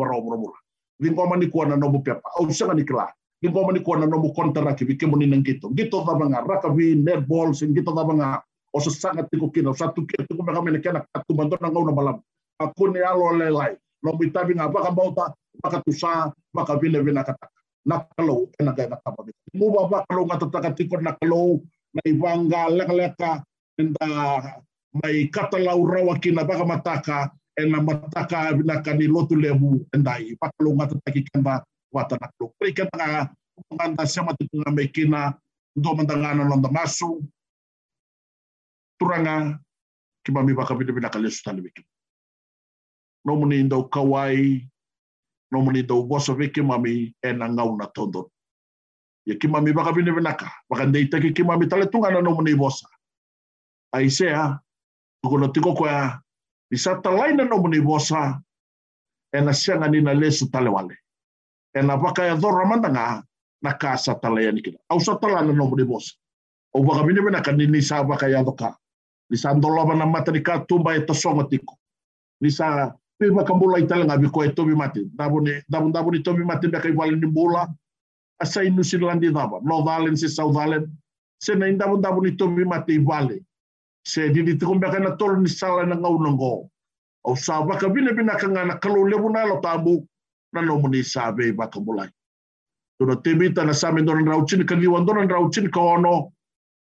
bingo 1.00 1.26
mani 1.26 1.50
ko 1.50 1.64
na 1.64 1.76
nobu 1.76 2.00
pepa 2.02 2.24
au 2.40 2.48
sanga 2.52 2.74
ni 2.74 2.84
kla 2.84 3.06
bingo 3.42 3.60
mani 3.66 3.80
ko 3.84 3.96
na 3.96 4.06
nobu 4.06 4.32
kontara 4.32 4.74
ki 4.76 4.84
bike 4.84 5.06
moni 5.06 5.26
nang 5.26 5.44
gitu 5.44 5.68
gitu 5.76 6.04
ta 6.06 6.14
banga 6.16 6.40
raka 6.40 6.68
vi 6.72 6.94
netball 6.96 7.52
sing 7.54 7.74
gitu 7.76 7.92
ta 7.92 8.04
banga 8.04 8.42
o 8.72 8.80
so 8.80 8.90
sanga 8.90 9.24
tiko 9.28 9.48
kino 9.52 9.72
satu 9.72 10.04
ke 10.08 10.20
tiko 10.28 10.42
mega 10.42 10.60
mene 10.62 10.78
kena 10.84 11.00
katu 11.12 11.32
bantu 11.36 11.56
na 11.60 11.72
ngau 11.72 11.88
na 11.88 11.92
balam. 11.96 12.16
Aku 12.60 12.88
ni 12.92 13.00
alo 13.00 13.32
lelai 13.36 13.76
no 14.04 14.12
bitabi 14.16 14.52
nga 14.56 14.68
baka 14.68 14.90
bauta 14.92 15.32
baka 15.62 15.80
tusa 15.84 16.32
baka 16.52 16.76
vile 16.80 17.00
vina 17.00 17.24
kata 17.24 17.48
na 17.88 18.04
kalau 18.16 18.48
kena 18.56 18.72
ga 18.76 18.88
na 18.92 18.96
kapa 19.00 19.32
mu 19.56 19.72
baba 19.72 20.04
kalau 20.08 20.24
ngata 20.28 20.46
taka 20.52 20.70
tiko 20.76 21.00
na 21.00 21.16
kalau 21.16 21.60
na 21.96 22.00
ibanga 22.04 22.68
leka 22.68 22.92
leka 22.92 23.32
enda 23.80 24.08
mai 24.92 25.28
kata 25.32 25.56
lau 25.60 25.84
rawa 25.84 26.16
kina 26.20 26.44
baka 26.44 26.64
mataka 26.64 27.18
e 27.56 27.62
na 27.66 27.80
mataka 27.82 28.52
vina 28.52 28.82
kani 28.82 29.06
lotu 29.06 29.36
lebu 29.36 29.86
endai 29.94 30.36
pakalo 30.40 30.70
ngata 30.76 30.96
taki 31.04 31.22
kamba 31.30 31.64
wata 31.92 32.16
na 32.20 32.28
klo 32.36 32.52
pri 32.58 32.72
kata 32.72 32.96
nga 32.96 33.20
nganda 33.74 34.04
sama 34.06 34.36
tiku 34.36 34.60
nga 34.60 34.70
mai 34.70 34.88
kina 34.88 35.32
ndo 35.76 35.94
mandangana 35.96 36.44
londa 36.44 36.68
masu 36.68 37.24
turanga 38.98 39.58
kima 40.24 40.42
mi 40.42 40.52
baka 40.54 40.74
vina 40.74 40.92
vina 40.92 41.08
kalesu 41.08 41.42
tali 41.44 41.60
wiki. 41.60 41.82
No 43.24 43.36
muni 43.36 43.62
ndo 43.62 43.84
kawai 43.84 44.68
no 45.50 45.60
muni 45.60 45.82
ndo 45.82 46.02
boso 46.02 46.34
wiki 46.34 46.62
mami 46.62 47.14
e 47.22 47.32
na 47.32 47.48
ngau 47.48 47.76
na 47.76 47.86
tondo. 47.86 48.30
Ya 49.26 49.34
kima 49.34 49.60
mi 49.60 49.72
baka 49.72 49.92
vina 49.92 50.12
vina 50.12 50.32
ka 50.36 50.52
baka 50.68 50.86
ndei 50.86 51.08
taki 51.08 51.32
kima 51.32 51.56
mi 51.56 51.66
tale 51.66 51.86
tungana 51.86 52.20
no 52.20 52.34
muni 52.34 52.54
bosa. 52.54 52.88
Aisea 53.92 54.60
Tukono 55.22 55.48
tiko 55.48 55.74
koa 55.74 56.22
i 56.74 56.76
sa 56.84 57.00
talaina 57.04 57.44
no 57.44 57.58
muni 57.62 57.80
bosa 57.80 58.20
e 59.36 59.40
na 59.40 59.52
sianga 59.52 59.88
ni 59.88 60.00
na 60.00 60.12
lesu 60.14 60.50
tale 60.52 60.70
wale. 60.76 60.96
E 61.78 61.82
na 61.82 61.94
waka 61.96 62.22
e 62.32 62.34
dhora 62.42 62.64
mandanga 62.70 63.22
na 63.62 63.72
ka 63.80 63.96
sa 63.96 64.14
talaya 64.14 64.52
ni 64.52 64.62
kina. 64.62 64.78
Au 64.90 65.00
sa 65.00 65.18
talana 65.22 65.52
no 65.52 65.66
muni 65.70 65.84
bosa. 65.84 66.12
O 66.74 66.82
waka 66.82 67.02
mine 67.06 67.20
mena 67.24 67.42
ka 67.46 67.52
ni 67.52 67.82
sa 67.82 68.02
waka 68.02 68.28
ya 68.28 68.42
dhoka. 68.42 68.70
Ni 69.30 69.36
sa 69.36 69.54
ndolova 69.54 69.94
na 69.94 70.06
mata 70.06 70.32
tumba 70.68 70.96
e 70.96 71.00
tiko. 71.50 71.74
Ni 72.40 72.50
sa 72.50 72.92
pe 73.18 73.30
waka 73.30 73.54
mula 73.54 73.78
i 73.78 73.86
tale 73.86 74.04
ngabi 74.04 74.28
ko 74.34 74.44
e 74.44 74.50
tobi 74.56 74.74
mati. 74.74 75.02
Dabu 75.18 75.40
ni, 75.40 75.52
dabu, 75.68 75.90
dabu 75.92 76.10
ni 76.10 76.22
tobi 76.22 76.44
mati 76.44 76.68
beka 76.68 76.88
i 76.88 76.92
wale 76.92 77.16
ni 77.16 77.26
mula. 77.26 77.66
Asa 78.42 78.64
inu 78.64 78.84
Sri 78.84 79.00
Landi 79.00 79.30
dhaba. 79.32 79.60
North 79.62 79.88
Island 79.88 80.18
si 80.18 80.28
South 80.28 80.56
Island. 80.56 80.86
se 81.38 81.54
na 81.54 81.68
inda 81.68 81.86
mo 81.86 81.96
dabu 81.96 82.20
ni 82.24 82.32
tomi 82.36 82.64
mate 82.64 82.92
i 82.92 82.98
vale 82.98 83.44
se 84.10 84.28
di 84.34 84.42
di 84.48 84.54
tukum 84.60 84.78
beka 84.82 84.98
na 85.04 85.10
tolu 85.20 85.36
ni 85.44 85.50
sala 85.60 85.86
na 85.90 85.96
ngau 86.02 86.16
na 86.24 86.30
ngo 86.36 86.52
o 87.28 87.34
sa 87.46 87.60
waka 87.68 87.88
bine 87.94 88.10
bina 88.18 88.38
ka 88.42 88.48
ngana 88.54 88.74
kalau 88.82 89.02
lebu 89.12 89.28
na 89.34 89.48
lo 89.50 89.56
tabu 89.66 89.94
na 90.52 90.60
no 90.66 90.78
mo 90.82 90.88
ni 90.92 91.02
sa 91.12 91.32
be 91.36 91.52
baka 91.60 91.80
mulai 91.86 92.10
Tuna 92.98 93.16
te 93.16 93.34
mita 93.34 93.64
na 93.64 93.74
sa 93.74 93.92
mendona 93.92 94.30
rauchini 94.30 94.64
ka 94.64 94.74
liwa 94.74 95.00
ndona 95.00 95.26
rauchini 95.28 95.68
ka 95.68 95.80
ono 95.80 96.32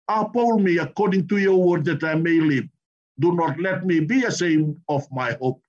uphold 0.09 0.63
me 0.65 0.79
according 0.79 1.27
to 1.29 1.37
your 1.37 1.59
word 1.67 1.85
that 1.85 2.03
I 2.03 2.15
may 2.15 2.41
live. 2.41 2.69
Do 3.19 3.35
not 3.35 3.61
let 3.61 3.85
me 3.85 4.01
be 4.01 4.25
ashamed 4.25 4.81
of 4.89 5.05
my 5.13 5.37
hope. 5.41 5.61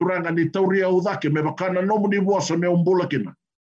Turanga 0.00 0.30
ni 0.30 0.48
tauria 0.48 0.88
udake 0.88 1.28
me 1.30 1.42
bakana 1.42 1.82
nomu 1.82 2.08
ni 2.08 2.18
wasa 2.18 2.56
me 2.56 2.66
umbula 2.66 3.06
kina. 3.10 3.34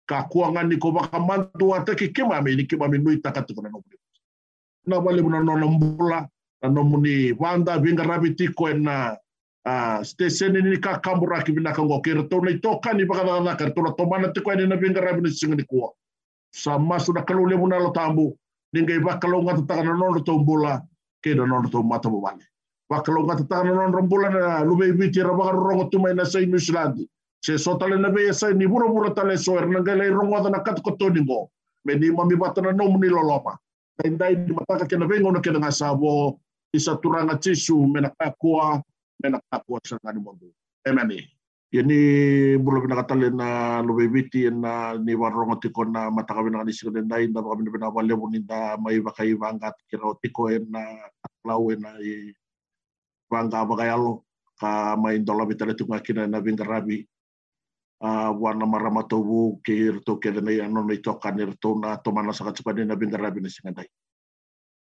Ka 0.07 0.22
kuanga 0.31 0.62
ni 0.62 0.76
ko 0.76 0.92
baka 0.92 1.18
mantu 1.18 1.74
kima 2.14 2.42
me 2.42 2.55
ni 2.55 2.64
kima 2.66 2.88
me 2.88 2.98
nui 2.98 3.16
takatu 3.16 3.55
kona 3.55 3.68
nomu 3.68 3.85
ni 3.90 3.96
wasa. 3.96 4.22
Na 4.87 4.98
wale 4.98 5.22
muna 5.22 5.42
nona 5.42 5.66
mbula 5.66 6.29
na 6.62 6.68
nomu 6.68 6.98
ni 6.98 7.32
wanda 7.32 7.78
vinga 7.78 8.02
rabi 8.02 8.34
tiko 8.34 8.68
e 8.70 8.74
na 8.74 9.16
uh, 9.66 10.02
station 10.02 10.52
ni 10.52 10.76
ka 10.78 10.98
kambura 11.00 11.42
ki 11.44 11.52
bina 11.52 11.72
kango 11.72 12.00
kira 12.02 12.28
tona 12.28 12.50
i 12.50 12.58
toka 12.58 12.92
ni 12.92 13.04
baka 13.04 13.24
na 13.24 14.62
e 14.62 14.66
na 14.66 14.76
vinga 14.76 15.00
rabi 15.00 15.20
ni 15.22 15.30
singa 15.30 15.56
ni 15.56 15.62
kuwa. 15.64 15.92
Sa 16.52 16.78
masu 16.78 17.12
na 17.12 17.22
kalule 17.22 17.56
muna 17.56 17.78
lo 17.78 17.90
tambu 17.90 18.36
wakalau 19.04 19.42
ngata 19.42 19.62
takana 19.66 19.94
nono 19.96 20.20
tau 20.20 20.38
mbula 20.38 20.82
ke 21.22 21.34
na 21.34 21.46
nono 21.46 21.68
tau 21.68 21.82
takana 23.48 23.74
nono 23.74 24.02
mbula 24.02 24.28
na 24.30 24.64
lube 24.64 24.88
ibiti 24.88 25.22
ra 25.22 25.32
waka 25.32 25.52
rongo 25.52 25.84
tumai 25.90 26.14
na 26.14 26.24
sa 26.24 26.40
New 26.40 26.58
Zealand. 26.58 27.06
Se 27.44 27.58
so 27.58 27.76
tale 27.78 27.96
na 27.96 28.08
ni 28.08 28.66
bura 28.66 29.14
tale 29.14 29.36
so 29.38 29.56
er 29.56 29.66
nangai 29.66 29.98
lai 29.98 30.10
rongo 30.10 30.48
na 30.50 30.62
kat 30.62 30.82
ko 30.82 30.90
toni 30.96 31.20
ngo. 31.20 31.48
Me 31.84 31.94
ni 31.94 32.10
mami 32.10 32.36
bata 32.36 32.60
na 32.60 32.72
nomu 32.72 32.98
ni 32.98 33.08
loloma. 33.08 33.58
Dai 33.98 34.10
dai 34.10 34.34
di 34.34 34.52
mataka 34.52 34.86
ke 34.88 34.96
na 34.98 35.06
vengo 35.06 35.30
na 35.30 35.40
ke 35.40 35.50
na 35.52 35.70
isa 36.76 37.00
turanga 37.00 37.40
tisu 37.40 37.80
me 37.88 38.04
na 38.04 38.10
kakua 38.12 38.84
me 39.20 39.28
na 39.32 39.40
kakua 39.48 39.80
sa 39.80 39.96
ngani 39.96 40.20
mo. 40.20 40.36
Emani. 40.84 41.24
Ini 41.74 41.98
bulu 42.62 42.86
bina 42.86 43.02
katale 43.02 43.28
na 43.34 43.82
lobe 43.82 44.06
biti 44.06 44.46
na 44.48 44.94
ni 44.96 45.18
warongo 45.18 45.58
tiko 45.58 45.82
na 45.84 46.08
mataka 46.14 46.46
bina 46.46 46.62
ni 46.62 46.72
sikone 46.72 47.02
na 47.02 47.18
inda 47.18 47.42
baka 47.42 47.58
bina 47.58 47.70
bina 47.74 47.90
wale 47.90 48.14
mo 48.14 48.30
ninda 48.30 48.78
mai 48.78 49.02
baka 49.02 49.26
i 49.26 49.34
vanga 49.34 49.74
kira 49.90 50.14
tiko 50.22 50.46
e 50.46 50.62
na 50.62 51.10
atlau 51.26 51.74
e 51.74 51.76
na 51.76 51.90
i 51.98 52.30
vanga 53.26 53.66
baka 53.66 53.84
yalo 53.90 54.22
ka 54.56 54.94
mai 54.96 55.18
ndola 55.18 55.44
bitale 55.44 55.74
tunga 55.74 55.98
kina 56.00 56.30
na 56.30 56.40
vinga 56.40 56.64
rabi 56.64 57.02
a 58.00 58.30
wana 58.30 58.64
marama 58.64 59.02
tobu 59.02 59.58
ke 59.60 59.74
irto 59.74 60.22
ke 60.22 60.30
na 60.30 60.52
i 60.54 60.62
ano 60.62 60.86
na 60.86 60.94
itoka 60.94 61.34
ni 61.34 61.42
irto 61.42 61.74
na 61.82 61.98
tomana 61.98 62.32
saka 62.32 62.54
tsukani 62.54 62.86
na 62.86 62.94
rabi 62.94 63.42
na. 63.42 63.50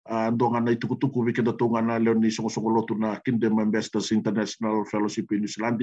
Uh, 0.06 0.30
ndonga 0.30 0.60
na 0.60 0.70
itukutuku 0.70 1.18
wiki 1.20 1.42
da 1.42 1.52
tunga 1.52 1.82
na 1.82 1.98
leo 1.98 2.14
ni 2.14 2.30
songo-songo 2.30 2.70
lotu 2.70 2.94
na 2.94 3.16
Kingdom 3.16 3.58
Investors 3.60 4.12
International 4.12 4.84
Fellowship 4.84 5.32
in 5.32 5.40
New 5.40 5.48
Zealand 5.48 5.82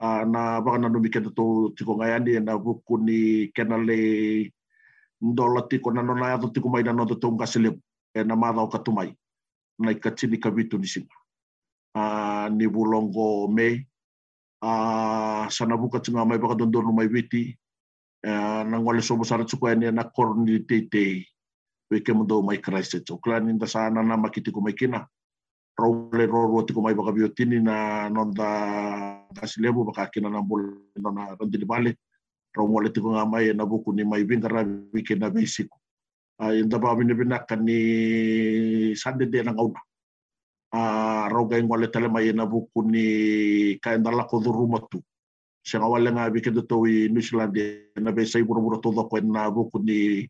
uh, 0.00 0.24
na 0.28 0.60
baka 0.60 0.78
na 0.78 0.88
numi 0.88 1.08
kena 1.08 1.30
to 1.30 1.72
tiko 1.72 1.96
ngai 1.96 2.20
na 2.44 2.58
ni 3.00 3.48
kena 3.54 3.78
le 3.78 4.52
ndola 5.22 5.62
tiko 5.62 5.90
na 5.92 6.02
nona 6.02 6.34
ato 6.34 6.48
tiko 6.52 6.68
mai 6.68 6.82
na 6.82 6.92
nota 6.92 7.14
tong 7.14 7.38
kasilip 7.38 7.80
e 8.14 8.24
na 8.24 8.34
o 8.34 8.68
katumai 8.68 9.16
na 9.78 9.90
i 9.90 9.94
katini 9.94 10.36
ni 10.36 10.86
singa 10.86 11.16
uh, 11.94 12.48
ni 12.52 12.66
bulongo 12.68 13.48
me 13.48 13.86
uh, 14.60 15.48
sana 15.48 15.76
buka 15.76 16.00
tinga 16.00 16.24
mai 16.26 16.38
baka 16.38 16.54
dondor 16.54 16.84
mai 16.92 17.08
viti 17.08 17.56
uh, 18.26 18.62
na 18.68 18.76
ngole 18.78 19.00
sobo 19.00 19.24
sara 19.24 19.44
tsuko 19.44 19.68
ani 19.68 19.90
na 19.90 20.04
wikemdo 21.92 22.40
mai 22.40 22.56
Christchurch 22.64 23.12
Auckland 23.12 23.52
inda 23.52 23.68
sana 23.68 24.00
na 24.00 24.16
makiti 24.16 24.48
ko 24.48 24.64
mai 24.64 24.72
kina. 24.72 25.04
Role 25.76 26.24
roro 26.24 26.64
ti 26.64 26.72
ko 26.72 26.80
mai 26.80 26.96
baka 26.96 27.12
biotini 27.12 27.60
na 27.60 28.08
nonda 28.08 28.48
tasilebu 29.36 29.84
baka 29.92 30.08
kina 30.08 30.32
na 30.32 30.40
bol 30.40 30.64
na 30.96 31.36
randili 31.36 31.68
bale 31.68 31.92
rongole 32.56 32.88
ti 32.92 33.00
ko 33.00 33.12
nga 33.16 33.28
mai 33.28 33.52
na 33.52 33.64
buku 33.68 33.92
ah, 33.92 33.96
ni 33.96 34.02
mai 34.04 34.24
bingara 34.24 34.64
wikena 34.92 35.28
basic. 35.32 35.68
Uh, 36.40 36.52
inda 36.56 36.80
ba 36.80 36.96
mini 36.96 37.14
bina 37.14 37.44
kani 37.44 37.78
sande 38.96 39.28
de 39.30 39.44
na 39.44 39.52
ngauna 39.52 39.78
uh, 40.72 40.76
ah, 40.76 41.24
roga 41.28 41.60
ingole 41.60 41.86
tele 41.92 42.08
mai 42.08 42.32
na 42.32 42.44
buku 42.48 42.80
ni 42.84 43.04
kaenda 43.80 44.10
la 44.12 44.24
ko 44.24 44.40
rumatu. 44.40 45.00
Sanga 45.62 45.86
wala 45.86 46.10
nga 46.10 46.32
wikenda 46.32 46.62
to 46.66 46.84
eh, 46.90 47.06
New 47.08 47.22
Zealand 47.22 47.56
eh, 47.56 47.94
na 48.00 48.10
be 48.10 48.26
sai 48.26 48.42
buru 48.42 48.60
buru 48.60 48.80
to 48.82 48.90
do 48.92 49.04
ko 49.08 49.16
na 49.20 49.48
buku 49.48 49.78
ni 49.80 50.26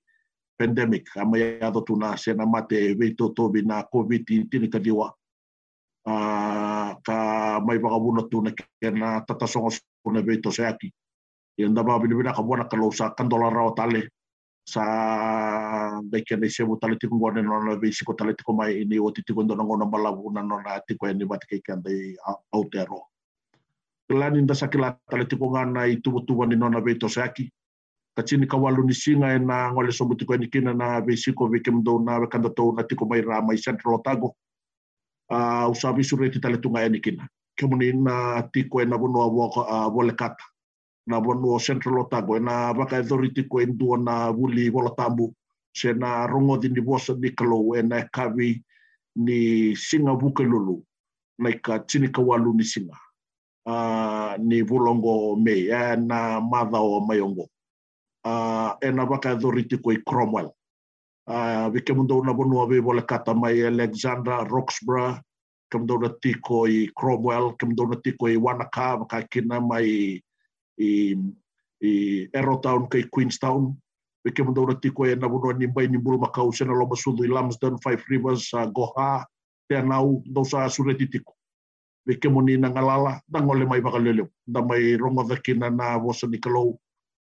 pandemic. 0.62 1.11
Ya 1.35 1.70
do 1.75 1.83
tuna 1.83 2.14
se 2.14 2.31
na 2.38 2.46
mate 2.46 2.94
veito 2.94 3.35
to 3.35 3.51
bi 3.51 3.66
na 3.66 3.83
covid 3.83 4.22
tini 4.22 4.70
ka 4.70 4.79
diwa 4.79 5.11
uh, 6.07 6.90
ka 7.03 7.16
mai 7.66 7.83
baka 7.83 7.98
buna 7.98 8.22
tuna 8.31 8.55
ke 8.55 8.88
na 8.94 9.27
tata 9.27 9.51
songo 9.51 9.75
na 10.14 10.22
veito 10.22 10.55
se 10.55 10.62
aki 10.62 10.88
yang 11.59 11.75
da 11.75 11.83
babi 11.83 12.14
bina 12.14 12.31
ka 12.31 12.42
bona 12.46 12.70
kalau 12.70 12.94
sa 12.94 13.11
kandola 13.11 13.51
raw 13.51 13.75
tale. 13.75 14.07
Sa 14.62 14.79
dai 16.07 16.22
ke 16.22 16.38
ne 16.38 16.46
se 16.46 16.62
butale 16.62 16.94
tiku 16.94 17.18
ngone 17.18 17.42
no 17.42 17.59
na 17.66 17.75
be 17.75 17.90
siko 17.90 18.14
tale 18.14 18.38
tiku 18.38 18.55
mai 18.55 18.87
ini 18.87 18.94
o 19.03 19.11
tiku 19.11 19.42
ndo 19.42 19.59
ngona 19.59 19.90
malabu 19.90 20.31
na 20.31 20.46
no 20.46 20.62
na 20.62 20.79
tiku 20.87 21.11
ni 21.11 21.27
bat 21.27 21.42
ke 21.42 21.59
kan 21.59 21.83
dai 21.83 22.14
autero 22.55 23.11
Kelani 24.07 24.38
nda 24.46 24.55
sakila 24.55 24.94
tale 25.11 25.27
tiku 25.27 25.51
ngana 25.51 25.90
itu 25.90 26.14
butu 26.14 26.38
ni 26.46 26.55
nona 26.55 26.79
veito 26.79 27.11
se 27.11 27.18
aki 27.18 27.51
kachini 28.16 28.46
ka 28.46 28.57
walu 28.57 28.85
ni 28.85 28.94
singa 28.94 29.35
e 29.35 29.38
na 29.38 29.72
ngole 29.72 29.92
so 29.92 30.05
buti 30.05 30.25
ko 30.25 30.37
ni 30.37 30.46
kina 30.46 30.75
na 30.75 31.01
be 31.01 31.16
siko 31.16 31.48
be 31.48 31.61
kem 31.61 31.83
do 31.83 31.98
na 31.98 32.27
kanda 32.27 32.51
to 32.51 32.72
na 32.72 32.83
tiko 32.83 33.09
mai 33.09 33.20
ra 33.20 33.40
mai 33.40 33.57
central 33.57 33.94
otago. 33.98 34.35
A 35.31 35.66
uh, 35.66 35.72
usabi 35.72 36.05
sure 36.05 36.29
ti 36.31 36.40
tale 36.40 36.59
tunga 36.61 36.88
ni 36.88 37.01
kina 37.01 37.29
kemu 37.57 37.77
ni 37.77 37.92
na 37.92 38.42
tiko 38.53 38.83
e 38.83 38.85
na 38.85 38.98
bono 38.98 39.25
avo 39.25 39.48
a 39.64 39.88
vole 39.88 40.12
kata. 40.12 40.44
Na 41.07 41.20
bono 41.20 41.59
central 41.59 42.05
otago. 42.05 42.37
E 42.37 42.40
na 42.40 42.72
baka 42.72 43.01
riti 43.01 43.48
ko 43.48 43.61
endu 43.61 43.96
na 43.96 44.33
buli 44.33 44.68
vola 44.68 44.90
tambu. 44.96 45.33
Se 45.75 45.92
na 45.92 46.27
rongo 46.27 46.61
di 46.61 46.68
ni 46.68 46.81
bosa 46.81 47.14
ni 47.14 47.31
kalo 47.31 47.75
e 47.75 47.83
na 47.83 48.05
kavi 48.12 48.62
ni 49.16 49.75
singa 49.75 50.14
buke 50.14 50.44
lulu. 50.44 50.85
Na 51.38 51.51
ka 51.53 51.79
tini 51.79 52.09
ka 52.12 52.20
walu 52.20 52.53
ni 52.53 52.64
singa 52.64 52.96
uh, 53.66 54.37
ni 54.38 54.61
volongo 54.62 55.37
me 55.37 55.68
e 55.72 55.96
na 55.96 56.40
madha 56.40 56.81
o 56.81 57.01
mayongo 57.01 57.48
uh, 58.24 58.74
e 58.80 58.88
na 58.90 59.04
waka 59.04 59.35
authority 59.35 59.78
ko 59.78 59.90
i 59.92 60.00
Cromwell. 60.06 60.50
Uh, 61.22 61.70
vi 61.70 61.80
ke 61.87 61.94
mundo 61.94 62.18
na 62.22 62.35
bonua 62.35 62.66
vi 62.66 62.82
vole 62.82 63.02
kata 63.06 63.35
mai 63.35 63.62
Alexander 63.62 64.42
Roxburgh, 64.50 65.22
ke 65.70 65.78
mundo 65.78 65.98
na 65.98 66.11
tiko 66.18 66.66
i 66.66 66.90
Cromwell, 66.90 67.54
ke 67.54 67.66
mundo 67.66 67.87
na 67.87 67.96
tiko 68.02 68.26
i 68.26 68.37
Wanaka, 68.37 68.98
waka 68.98 69.22
kina 69.30 69.61
mai 69.61 70.18
i, 70.78 70.90
i 71.82 71.92
Aerotown 72.35 72.90
ke 72.90 73.06
Queenstown, 73.11 73.70
vi 74.26 74.30
ke 74.35 74.42
mundo 74.42 74.66
na 74.66 74.74
tiko 74.74 75.06
e 75.06 75.14
na 75.14 75.30
bonua 75.30 75.54
ni 75.54 75.70
mai 75.70 75.87
ni 75.87 75.98
mulu 75.98 76.18
makau 76.18 76.50
sena 76.50 76.74
lo 76.74 76.87
masudu 76.87 77.22
i 77.22 77.30
Lumsden, 77.30 77.78
Five 77.78 78.02
Rivers, 78.11 78.50
uh, 78.54 78.66
Goha, 78.66 79.22
te 79.70 79.78
anau, 79.78 80.22
do 80.26 80.42
sa 80.42 80.66
sureti 80.66 81.06
tiko. 81.06 81.38
Vi 82.02 82.18
ke 82.18 82.26
muni 82.26 82.58
na 82.58 82.66
ngalala, 82.66 83.22
na 83.30 83.38
ngole 83.38 83.62
mai 83.62 83.78
waka 83.78 84.02
leleo, 84.02 84.26
na 84.50 84.58
mai 84.58 84.98
rongo 84.98 85.22
da 85.22 85.38
kina 85.38 85.70
na 85.70 85.94
vosa 86.02 86.26
ni 86.26 86.42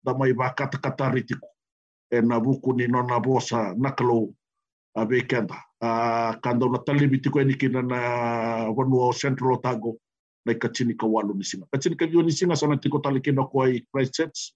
da 0.04 0.14
mai 0.14 0.32
wa 0.32 0.50
kata 0.50 0.78
kata 0.78 1.10
ritiko 1.10 1.48
e 2.10 2.20
na 2.20 2.40
buku 2.40 2.72
ni 2.76 2.86
nona 2.88 3.20
bosa 3.20 3.74
nakalo 3.78 4.34
a 4.94 5.04
weekenda 5.04 5.56
a 5.80 6.38
kanda 6.42 6.66
na 6.68 6.78
talibi 6.78 7.18
tiko 7.18 7.40
e 7.40 7.44
nikina 7.44 7.82
na 7.82 7.98
wanu 8.76 9.00
o 9.00 9.12
central 9.12 9.52
otago 9.52 9.98
na 10.46 10.54
kachini 10.54 10.94
ka 10.94 11.06
walu 11.06 11.34
ni 11.34 11.44
singa. 11.44 11.66
Kachini 11.72 11.96
ka 11.96 12.06
ni 12.06 12.32
singa 12.32 12.56
sana 12.56 12.76
tiko 12.76 12.98
tali 12.98 13.20
kina 13.20 13.44
ko 13.46 13.62
ai 13.62 13.82
Christchurch 13.92 14.54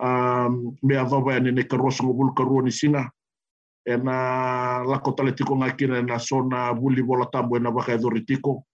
um 0.00 0.76
me 0.82 0.94
avava 0.96 1.36
ane 1.36 1.50
ne 1.52 1.62
karosa 1.62 2.04
ngobul 2.04 2.34
karuo 2.34 2.62
ni 2.62 2.70
singa. 2.70 3.10
E 3.86 3.96
na 3.96 4.84
lako 4.84 5.12
tali 5.12 5.32
tiko 5.32 5.56
ngakina 5.56 6.02
na 6.02 6.18
sona 6.18 6.74
buli 6.74 7.02
bola 7.02 7.26
tambo 7.26 7.56
e 7.56 7.60
na 7.60 7.70
tiko 8.26 8.64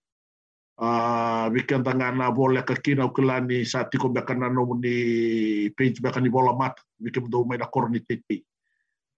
uh, 0.78 1.46
weekend 1.54 1.86
nga 1.86 2.10
na 2.10 2.30
bola 2.30 2.66
ka 2.66 2.74
kina 2.74 3.06
ukulani 3.06 3.62
sa 3.62 3.86
tiko 3.86 4.10
beka 4.10 4.34
na 4.34 4.50
no 4.50 4.66
ni 4.74 5.70
page 5.70 6.02
beka 6.02 6.18
ni 6.18 6.30
bola 6.30 6.54
mat 6.54 6.74
weekend 6.98 7.30
do 7.30 7.44
mai 7.44 7.58
na 7.58 7.70
korni 7.70 8.02
tete 8.02 8.42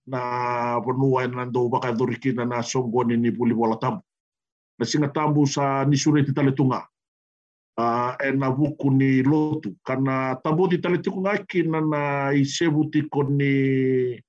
na 0.06 0.78
bonua 0.80 1.26
na 1.26 1.48
do 1.48 1.68
baka 1.68 1.92
dori 1.92 2.20
kina 2.20 2.44
na 2.44 2.60
songo 2.62 3.04
ni 3.04 3.30
buli 3.30 3.54
bola 3.54 3.76
tambu. 3.80 4.02
Na 4.76 4.84
singa 4.84 5.08
tambu 5.08 5.48
sa 5.48 5.84
ni 5.88 5.96
sure 5.96 6.20
ti 6.20 6.36
tale 6.36 6.52
tunga 6.52 6.84
uh, 7.80 8.12
e 8.20 8.30
na 8.36 8.52
ni 8.92 9.22
lotu. 9.24 9.72
Kana 9.80 10.36
tambu 10.44 10.68
ti 10.68 10.78
tale 10.78 11.00
tiko 11.00 11.24
ngaki 11.24 11.64
na 11.64 11.80
na 11.80 12.00
i 12.36 12.44
sebu 12.44 12.92
tiko 12.92 13.24
ni 13.24 14.20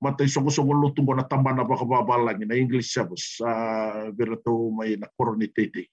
mata 0.00 0.22
i 0.22 0.30
songo 0.30 0.50
songo 0.54 0.72
lotu 0.72 1.02
na 1.02 1.26
tambana 1.26 1.66
baka 1.66 1.84
babalangi 1.84 2.46
na 2.46 2.54
English 2.54 2.94
service 2.94 3.42
uh, 3.42 4.14
vera 4.14 4.38
to 4.38 4.70
mai 4.70 4.94
na 4.94 5.10
tete 5.50 5.90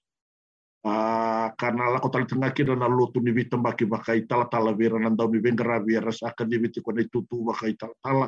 Uh, 0.86 1.50
karena 1.58 1.90
lako 1.90 2.14
tali 2.14 2.30
tengah 2.30 2.54
kira 2.54 2.78
na 2.78 2.86
lotu 2.86 3.18
ni 3.18 3.34
vitam 3.34 3.58
baki 3.58 3.90
bakai 3.90 4.22
tala 4.22 4.46
tala 4.46 4.70
vera 4.70 5.02
nan 5.02 5.18
dau 5.18 5.26
mi 5.26 5.42
vengara 5.42 5.82
vera 5.82 6.14
sa 6.14 6.30
akan 6.30 6.46
ni 6.46 6.62
viti 6.62 6.78
kone 6.78 7.10
tutu 7.10 7.42
bakai 7.42 7.74
tala 7.74 7.90
tala 7.98 8.26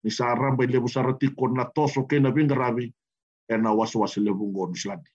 ni 0.00 0.08
sa 0.08 0.32
ramba 0.32 0.64
levu 0.64 0.88
saratiko 0.88 1.52
na 1.52 1.68
toso 1.68 2.08
ke 2.08 2.16
na 2.16 2.32
vinga 2.32 2.56
ravi 2.56 2.88
e 3.44 3.54
na 3.60 3.76
waso 3.76 4.00
wasi 4.00 4.24
levu 4.24 4.48
ngo 4.48 4.72
ni 4.72 4.76
slandi. 4.80 5.10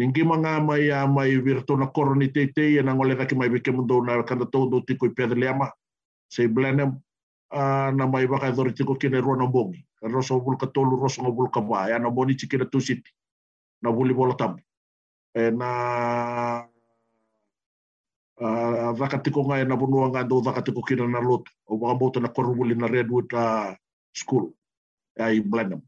Ningi 0.00 0.24
manga 0.24 0.56
mai 0.56 0.88
a 0.88 1.04
mai 1.04 1.36
virto 1.36 1.76
na 1.76 1.92
koroni 1.92 2.32
te 2.32 2.48
te 2.48 2.80
e 2.80 2.82
na 2.82 2.96
ngole 2.96 3.12
raki 3.12 3.36
mai 3.36 3.52
vike 3.52 3.68
mundo 3.68 4.00
na 4.00 4.24
kanda 4.24 4.48
tau 4.48 4.64
do 4.72 4.80
tiko 4.80 5.04
i 5.04 5.12
pēde 5.12 5.36
leama 5.36 5.68
se 6.32 6.48
blenem 6.48 6.96
na 7.92 8.04
mai 8.08 8.24
waka 8.24 8.48
e 8.48 8.56
dhori 8.56 8.72
tiko 8.72 8.96
kine 8.96 9.20
rua 9.20 9.36
na 9.36 9.44
bongi. 9.44 9.84
Ka 10.00 10.08
rosa 10.08 10.32
o 10.32 10.40
vulka 10.40 10.64
tolu 10.64 10.96
rosa 10.96 11.20
wā 11.20 11.92
e 11.92 11.98
na 12.00 12.08
moni 12.08 12.40
tiki 12.40 12.56
na 12.56 12.64
tu 12.64 12.80
siti 12.80 13.12
na 13.84 13.92
vuli 13.92 14.16
bola 14.16 14.32
tamu. 14.32 14.63
Na 15.34 15.70
uh, 18.38 18.94
wakatiko 18.94 19.42
ngai 19.42 19.66
na 19.66 19.76
bunua 19.76 20.10
ngā 20.10 20.28
do 20.28 20.38
wakatiko 20.38 20.82
kina 20.86 21.06
na 21.10 21.18
lotu. 21.18 21.50
O 21.66 21.76
waka 21.76 22.20
na 22.20 22.28
korumuli 22.28 22.74
na 22.74 22.86
Redwood 22.86 23.32
uh, 23.34 23.74
School. 24.14 24.54
E 25.18 25.22
i 25.22 25.40
Blenheim. 25.40 25.82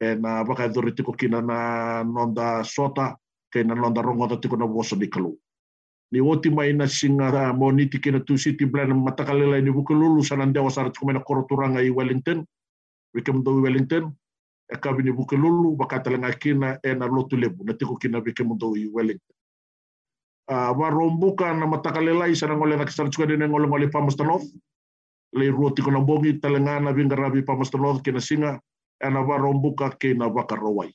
E 0.00 0.14
na 0.14 0.42
waka 0.42 0.70
e 0.70 0.92
tiko 0.92 1.12
kina 1.12 1.42
na 1.42 2.04
nonda 2.04 2.62
sota, 2.64 3.16
ke 3.50 3.64
na 3.66 3.74
nonda 3.74 4.02
rongo 4.02 4.40
tiko 4.40 4.56
na 4.56 4.64
woso 4.64 4.96
ni 4.96 5.08
kalu. 5.08 5.36
Ni 6.12 6.20
oti 6.20 6.50
mai 6.50 6.72
na 6.72 6.86
singa 6.86 7.50
uh, 7.50 7.52
mo 7.52 7.70
niti 7.70 7.98
kina 7.98 8.20
tu 8.20 8.38
city 8.38 8.64
Blenheim 8.64 9.02
matakalela 9.02 9.60
ni 9.60 9.70
bukululu 9.70 10.22
sa 10.24 10.36
nandewa 10.36 10.70
sa 10.70 10.86
ratiko 10.86 11.12
na 11.12 11.20
koroturanga 11.20 11.82
i 11.82 11.90
Wellington. 11.90 12.46
Wikam 13.14 13.42
do 13.42 13.58
i 13.58 13.62
Wellington. 13.62 14.14
E 14.68 14.76
kawi 14.76 15.02
ni 15.02 15.12
bukululu, 15.12 15.76
wakatalenga 15.78 16.32
kina 16.38 16.78
e 16.82 16.94
na 16.94 17.06
lotu 17.06 17.36
lebu. 17.36 17.64
Na 17.64 17.72
tiko 17.72 17.96
kina 17.96 18.20
wikam 18.20 18.58
do 18.58 18.76
i 18.76 18.86
Wellington. 18.92 19.36
Uh, 20.48 20.72
warombuka 20.78 21.54
na 21.54 21.66
matakalela 21.66 22.28
isa 22.28 22.46
na 22.46 22.56
ngole 22.56 22.76
nakisar 22.76 23.10
chuka 23.10 23.26
dine 23.26 23.48
ngole 23.48 23.68
ngole 23.68 23.88
pamastanov 23.92 24.42
le 25.32 25.50
ruoti 25.50 25.82
kona 25.82 26.00
bongi 26.00 26.40
talengana 26.40 26.92
vinga 26.92 27.16
rabi 27.16 27.42
pamastanov 27.42 28.02
kina 28.02 28.20
singa. 28.20 28.60
Ana 29.00 29.20
warombuka 29.20 29.90
ke 29.98 30.14
na 30.14 30.26
wakarowai 30.26 30.92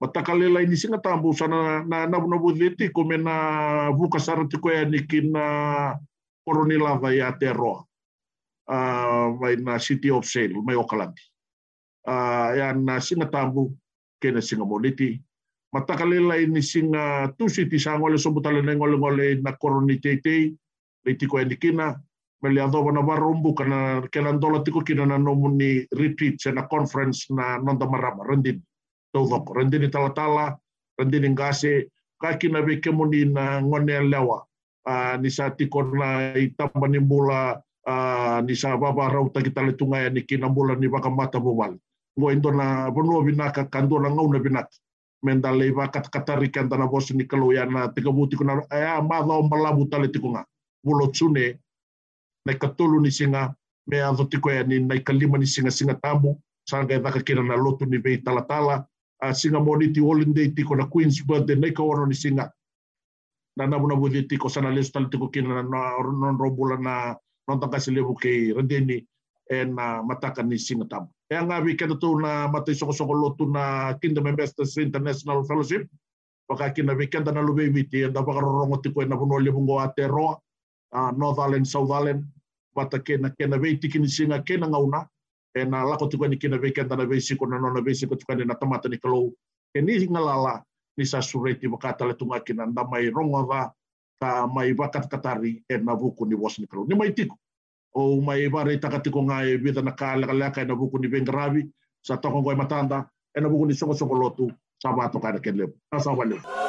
matakalela 0.00 0.62
ini 0.62 0.78
singa 0.78 0.98
tambu 1.02 1.34
sana 1.34 1.82
na 1.82 2.06
na 2.06 2.18
na 2.22 3.90
buka 3.90 4.18
sarati 4.18 4.56
ko 4.62 4.70
ya 4.70 4.86
nikina 4.86 5.98
koronila 6.46 6.94
va 7.02 7.10
ya 7.10 7.34
terro 7.34 7.84
uh, 8.70 9.26
vai 9.40 9.56
na 9.58 9.78
city 9.78 10.10
of 10.10 10.24
sale 10.24 10.54
mai 10.62 10.78
okalandi 10.78 11.18
ya 12.58 12.72
na 12.72 13.00
singa 13.00 13.26
tambu 13.30 13.74
ke 14.20 14.30
na 14.30 14.40
singa 14.40 14.64
moniti 14.64 15.20
matakalela 15.72 16.40
ini 16.40 16.62
singa 16.64 17.32
tusi 17.36 17.68
ti 17.68 17.76
sa 17.76 17.98
ngole 17.98 18.16
so 18.16 18.32
butale 18.32 18.64
ne 18.64 18.72
ngole 18.74 18.96
ngole 18.96 19.26
na 19.44 19.52
koroni 19.52 20.00
tei 20.00 20.56
le 21.04 21.12
tiko 21.14 21.38
e 21.40 21.56
kina 21.56 21.96
me 22.42 22.48
le 22.50 22.60
ado 22.62 22.90
na 22.90 23.02
barumbu 23.02 23.54
kana 23.54 24.02
kena 24.12 24.32
ndola 24.32 24.64
kina 24.64 25.06
na 25.06 25.18
nomuni 25.18 25.86
retreat 25.92 26.40
na 26.54 26.62
conference 26.62 27.28
na 27.30 27.58
nonda 27.58 27.86
marama 27.86 28.24
rendin 28.24 28.62
tau 29.12 29.28
doko 29.28 29.52
rendin 29.54 29.90
tala 29.90 30.10
tala 30.14 30.56
rendin 30.98 31.32
ngase 31.34 31.90
ka 32.20 32.38
kina 32.40 32.62
be 32.62 32.80
kemuni 32.80 33.24
na 33.28 33.60
ngone 33.60 34.08
lewa 34.08 34.48
uh, 34.88 35.14
ni 35.20 35.30
sa 35.30 35.52
na 35.92 36.32
i 36.32 36.48
tamba 36.56 36.88
ni 36.88 36.98
mula 36.98 37.60
uh, 37.86 38.40
ni 38.40 38.54
sa 38.56 38.76
baba 38.76 39.12
rau 39.12 39.28
ta 39.28 39.40
kita 39.44 39.62
le 39.62 39.72
tunga 39.76 40.08
ni 40.10 40.22
kina 40.24 40.48
mula 40.48 40.74
ni 40.80 40.88
baka 40.88 41.10
mata 41.10 41.40
bowal 41.40 41.76
ngo 42.18 42.32
indo 42.34 42.50
na 42.50 42.90
bonua 42.90 43.22
binaka 43.24 43.64
kando 43.70 43.98
na 44.02 44.10
ngau 44.10 44.32
na 44.32 44.38
binaka 44.38 44.74
menda 45.22 45.50
leva 45.52 45.88
kat 45.88 46.10
katari 46.10 46.48
kan 46.50 46.68
tana 46.70 46.86
bos 46.86 47.10
ni 47.10 47.24
kalau 47.26 47.52
ya 47.54 47.64
na 47.66 47.88
tika 47.94 48.10
buti 48.10 48.36
kuna 48.36 48.62
ya 48.70 49.02
ma 49.02 49.22
do 49.22 49.42
malabu 49.50 49.86
tale 49.90 50.08
tikunga 50.08 50.42
bulo 50.84 51.06
tsune 51.14 51.58
na 52.46 52.52
katulu 52.54 53.00
ni 53.02 53.10
singa 53.10 53.54
me 53.86 53.96
ado 54.02 54.24
tiko 54.24 54.50
ya 54.50 54.62
ni 54.62 54.78
na 54.78 54.98
kalima 55.02 55.38
ni 55.38 55.46
singa 55.46 55.70
singa 55.70 55.94
tamu 55.94 56.38
sanga 56.70 56.94
ya 56.94 57.00
ka 57.02 57.20
kira 57.22 57.42
na 57.42 57.56
lotu 57.56 57.86
ni 57.86 57.98
be 57.98 58.18
tala 58.22 58.42
tala 58.42 58.86
a 59.22 59.34
singa 59.34 59.58
moniti 59.60 60.00
holiday 60.00 60.48
tiko 60.54 60.76
na 60.76 60.86
queen's 60.86 61.18
birthday 61.22 61.56
na 61.56 61.70
ka 61.74 61.82
wono 61.82 62.06
ni 62.06 62.14
singa. 62.14 62.52
Na 63.56 63.66
na 63.66 63.78
buna 63.78 63.96
budi 63.98 64.22
tiko 64.22 64.48
sana 64.48 64.70
lesu 64.70 64.92
tale 64.92 65.10
tiko 65.10 65.28
kina 65.28 65.62
na 65.62 65.62
non 66.02 66.38
robula 66.38 66.76
na 66.78 67.16
non 67.48 67.60
taka 67.60 67.80
selebu 67.80 68.14
ke 68.14 68.54
rendeni 68.54 69.02
e 69.50 69.64
na 69.64 70.02
mataka 70.02 70.42
ni 70.42 70.58
singa 70.58 70.86
tamu 70.86 71.10
kaya 71.28 71.44
nga 71.44 71.60
wikend 71.60 72.00
tu 72.00 72.16
na 72.16 72.48
mati 72.48 72.72
sokosokolo 72.72 73.36
tu 73.36 73.44
na 73.52 73.92
Kingdom 74.00 74.32
Investors 74.32 74.80
International 74.80 75.44
Fellowship. 75.44 75.84
Waka 76.48 76.72
kina 76.72 76.96
wikend 76.96 77.28
na 77.28 77.44
lube 77.44 77.68
witi 77.68 78.08
na 78.08 78.24
wakarorongo 78.24 78.80
tiko 78.80 79.04
na 79.04 79.12
puno 79.12 79.36
le 79.36 79.52
bungo 79.52 79.76
ate 79.76 80.04
ah, 80.04 80.08
roa. 80.08 80.40
North 81.20 81.36
Island, 81.36 81.68
South 81.68 81.92
Island. 81.92 82.24
Wata 82.72 83.04
kena 83.04 83.28
kena 83.36 83.60
weiti 83.60 83.92
kini 83.92 84.08
singa 84.08 84.40
kena 84.40 84.72
ngauna. 84.72 85.04
Eh, 85.52 85.62
e 85.62 85.68
na 85.68 85.84
lako 85.84 86.08
tiko 86.08 86.24
ni 86.24 86.40
kina 86.40 86.56
wikend 86.56 86.88
na 86.88 87.04
weisi 87.04 87.36
kona 87.36 87.60
nona 87.60 87.84
weisi 87.84 88.08
ko 88.08 88.16
tuka 88.16 88.32
ni 88.34 88.48
na 88.48 88.56
tamata 88.56 88.88
ni 88.88 88.96
kalau. 88.96 89.28
Kini 89.76 90.00
eh, 90.00 90.08
ngalala 90.08 90.64
ni 90.96 91.04
sa 91.04 91.20
sureti 91.20 91.68
wakata 91.68 92.08
le 92.08 92.14
tunga 92.16 92.40
kina 92.40 92.64
ndamai 92.64 93.12
rongo 93.12 93.44
ta 94.18 94.46
mai 94.48 94.72
wakat 94.72 95.12
katari 95.12 95.60
eh, 95.68 95.76
e 95.76 95.84
na 95.84 95.92
vuku 95.92 96.24
ni 96.24 96.34
wasni 96.34 96.64
kalau. 96.64 96.88
Ni 96.88 96.96
mai 96.96 97.12
tiko 97.12 97.36
ou 97.94 98.20
mai 98.22 98.48
bare 98.48 98.74
i 98.74 98.80
takati 98.80 99.10
ko 99.10 99.22
ngai 99.22 99.46
e 99.48 99.54
eh, 99.54 99.60
vita 99.62 99.82
na 99.82 99.92
kāla 99.92 100.26
ka 100.26 100.34
laka 100.34 100.62
e 100.62 100.68
na 100.68 100.74
buku 100.74 100.98
ni 100.98 101.08
vengravi, 101.08 101.62
sa 102.02 102.16
toko 102.16 102.40
ngoi 102.40 102.56
matanda, 102.56 103.08
e 103.36 103.40
na 103.40 103.48
buku 103.48 103.66
ni 103.66 103.74
soko 103.74 103.94
soko 103.94 104.14
lotu, 104.14 104.50
sa 104.82 104.92
vato 104.92 105.18
kāna 105.18 105.40
ke 105.40 105.50
lepo. 105.50 105.76
Asa 105.92 106.12
walepo. 106.12 106.67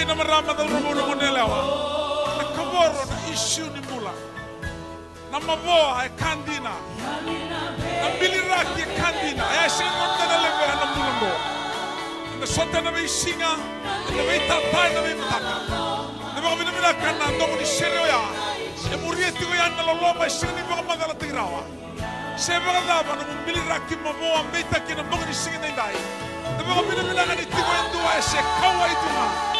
tina 0.00 0.14
marama 0.14 0.54
da 0.54 0.64
rubu 0.64 0.94
no 0.94 1.02
monelewa 1.08 1.60
na 2.38 2.44
kaboro 2.56 3.04
na 3.10 3.16
ishu 3.32 3.64
ni 3.74 3.80
mula. 3.88 4.12
Na 5.30 5.38
mavoa 5.40 6.06
e 6.06 6.08
kandina. 6.20 6.72
Na 8.02 8.08
biliraki 8.18 8.80
e 8.80 8.86
kandina. 8.96 9.44
E 9.60 9.68
shinonda 9.68 10.24
na 10.30 10.36
levera 10.44 10.74
na 10.80 10.86
mulango 10.94 11.32
na 12.40 12.46
sota 12.46 12.80
na 12.80 12.90
veisinga 12.90 13.52
na 14.16 14.22
veitatai 14.28 14.94
na 14.94 15.00
veitaka 15.04 15.54
na 16.34 16.40
vakamina 16.40 16.72
mina 16.72 16.94
kana 16.94 17.36
ndogo 17.36 17.56
ni 17.60 17.66
shereo 17.66 18.06
ya 18.06 18.20
e 18.94 18.96
murieti 18.96 19.44
go 19.44 19.54
yana 19.54 19.82
loloma 19.82 20.26
e 20.26 20.30
shini 20.30 20.62
vakamagala 20.68 21.14
tigrawa 21.14 21.62
se 22.36 22.52
vakadava 22.52 23.16
na 23.16 23.24
mubiliraki 23.28 23.96
mavoa 23.96 24.42
veitaki 24.52 24.94
na 24.94 25.02
ndogo 25.02 25.24
ni 25.28 25.34
singa 25.34 25.58
na 25.58 25.68
idai 25.68 25.96
na 26.56 26.62
vakamina 26.64 27.02
mina 27.02 27.24
kana 27.28 27.42
itigo 27.42 27.72
e 27.78 27.88
ndua 27.88 28.12
e 28.18 28.22
se 28.22 28.38
kaua 28.60 28.86
i 28.88 28.96
tuma 29.02 29.59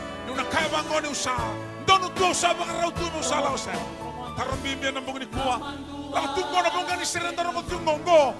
Nuna 0.41 0.49
kaya 0.49 0.69
bango 0.73 0.99
ni 1.01 1.09
usa. 1.09 1.37
Dono 1.85 2.09
tu 2.17 2.25
usa 2.25 2.53
baka 2.57 2.73
rau 2.81 2.91
tu 2.91 3.05
usa 3.19 3.41
la 3.41 3.53
usa. 3.53 3.71
Taron 4.35 4.57
bimbi 4.63 4.89
na 4.91 5.01
bugni 5.01 5.25
kuwa. 5.29 5.61
La 6.13 6.33
tungo 6.33 6.57
na 6.61 6.69
bunga 6.73 6.97
ni 6.97 7.05
serenda 7.05 7.43
rongo 7.43 7.61
tungo 7.69 7.93
ngo. 8.01 8.33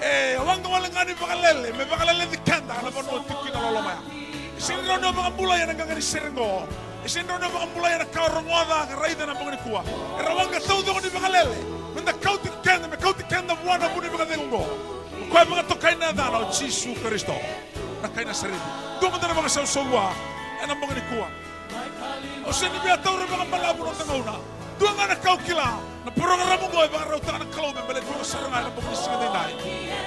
Eh, 0.00 0.40
wanga 0.40 0.68
wala 0.68 0.88
ngani 0.88 1.12
baka 1.12 1.36
lele. 1.36 1.72
Me 1.76 1.84
baka 1.84 2.04
lele 2.08 2.24
di 2.32 2.38
kanda. 2.38 2.80
Na 2.80 2.88
bono 2.90 3.20
tiki 3.28 3.52
na 3.52 3.60
lolo 3.60 3.82
maya. 3.82 4.00
Isin 4.56 4.80
rono 4.88 5.12
baka 5.12 5.30
bula 5.36 5.56
ya 5.60 5.66
nga 5.66 5.84
ngani 5.84 6.00
serengo. 6.00 6.64
Isin 7.04 7.28
rono 7.28 7.48
baka 7.52 7.66
bula 7.76 7.88
ya 7.90 7.98
na 7.98 8.04
kau 8.08 8.28
rongoda 8.32 8.88
raida 8.96 9.26
na 9.26 9.34
bugni 9.34 9.56
kuwa. 9.60 9.84
Era 10.18 10.32
wanga 10.34 10.56
tau 10.60 10.80
dongo 10.82 11.00
ni 11.04 11.10
baka 11.12 11.28
lele. 11.28 11.56
Menda 11.94 12.12
kau 12.16 12.38
ti 12.40 12.48
kenda, 12.64 12.88
me 12.88 12.96
kau 12.96 13.12
ti 13.12 13.24
kenda 13.28 13.52
wana 13.60 13.92
buni 13.92 14.08
baka 14.08 14.24
dengo. 14.24 14.64
Koe 15.28 15.44
baka 15.44 15.62
tokai 15.68 16.00
na 16.00 16.12
dana 16.12 16.38
o 16.38 16.44
Jisu 16.48 16.96
Kristo. 17.04 17.36
Na 18.00 18.08
kai 18.08 18.24
na 18.24 18.32
seredi. 18.32 18.56
Duma 19.04 19.18
dana 19.20 19.34
baka 19.36 19.48
sa 19.52 19.60
usogwa. 19.60 20.16
Bugni 20.72 21.02
kuwa. 21.12 21.28
o 22.44 22.50
se 22.52 22.66
ni 22.68 22.78
mea 22.82 22.96
taura 22.98 23.26
mga 23.26 23.46
malabu 23.48 23.86
ng 23.86 23.96
tangauna. 23.98 24.36
Doon 24.80 24.94
nga 24.98 25.06
nakaw 25.14 25.36
kila 25.46 25.78
na 26.02 26.10
programu 26.10 26.66
ko 26.72 26.76
ay 26.82 26.90
baraw 26.90 27.20
ta 27.22 27.38
ng 27.38 27.50
kalaw 27.54 27.70
may 27.70 27.84
balik 27.86 28.02
mga 28.02 28.26
saranay 28.26 28.66
ng 28.66 28.74
pagkising 28.74 29.14
na 29.14 29.26
inay. 29.30 29.52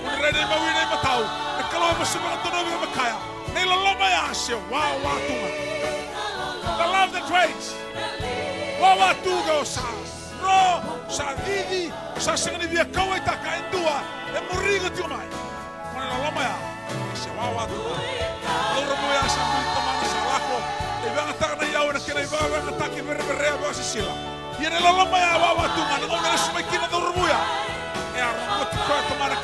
Kung 0.04 0.20
rin 0.20 0.36
ay 0.36 0.46
mawin 0.52 0.76
ay 0.76 0.88
mataw, 0.92 1.22
na 1.56 1.64
kalaw 1.72 1.88
ay 1.96 1.98
masimang 2.04 2.34
ang 2.36 2.42
tanaw 2.44 2.62
ng 2.68 2.84
makaya. 2.84 3.18
Na 3.56 3.60
ilalama 3.64 4.06
ya 4.12 4.24
siya, 4.36 4.58
wawatungan. 4.68 5.54
The 6.66 6.86
love 6.92 7.12
that 7.16 7.28
waits. 7.32 7.68
Wawatuga 8.76 9.54
o 9.56 9.64
sa 9.64 9.88
ro, 10.44 10.84
sa 11.08 11.32
didi, 11.48 11.88
sa 12.20 12.36
sangani 12.36 12.68
via 12.68 12.84
kawai 12.84 13.24
ta 13.24 13.40
kaindua, 13.40 14.04
e 14.36 14.40
morigo 14.52 14.92
ti 14.92 15.00
mai. 15.08 15.24
Kung 15.96 16.04
ilalama 16.04 16.42
ya, 16.44 16.56
siya 17.16 17.32
wawatungan. 17.40 18.00
Loro 18.76 18.94
mo 19.00 19.08
ya 19.08 19.24
siya, 19.24 19.44
kung 19.48 19.64
ito 19.64 19.80
man 19.80 19.96
sa 20.04 20.20
lako, 20.28 20.58
ibang 21.08 21.32
tangan 21.40 21.65
kena 22.00 22.22
ibawa 22.22 22.58
na 22.66 22.72
taki 22.80 23.02
bere 23.02 23.24
bere 23.28 23.52
ba 23.62 23.74
sisila. 23.74 24.14
Yere 24.60 24.80
la 24.80 24.92
lama 24.92 25.18
ya 25.18 25.38
bawa 25.40 25.66
tu 25.76 25.82
man 25.90 26.02
ngona 26.08 26.30
na 26.32 26.38
suma 26.38 26.62
kina 26.70 26.88
da 26.88 26.98
urbuya. 26.98 27.40
Ya 28.18 28.28
rungo 28.36 28.66
ti 28.72 28.78
koya 28.88 29.02
ta 29.08 29.14
mara 29.20 29.36
na 29.36 29.42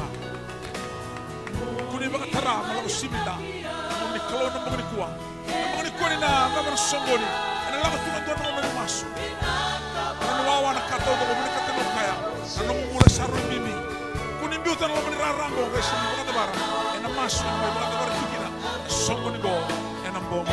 Ano 10.84 11.00
wawa 11.00 11.00
na 11.00 11.00
kato 11.00 11.10
ko 11.16 11.24
mini 11.32 11.50
katano 11.56 11.84
kaya. 11.96 12.14
Ano 12.60 12.72
mo 12.76 12.84
mula 12.92 13.08
sa 13.08 13.24
ro 13.24 13.40
mimi. 13.48 13.72
Kunin 14.40 14.60
biu 14.60 14.76
tan 14.76 14.92
lo 14.92 15.00
mani 15.00 15.16
rarango 15.16 15.64
ko 15.72 15.80
sa 15.80 15.96
mga 15.96 16.24
tabara. 16.28 16.52
E 16.92 16.98
na 17.00 17.08
masu 17.08 17.40
na 17.44 17.52
mga 17.56 17.88
tabara 17.88 18.12
tikina. 18.20 18.48
Songo 18.88 19.30
ni 19.32 19.38
go 19.40 19.54
e 20.04 20.08
na 20.12 20.20
bongo. 20.28 20.52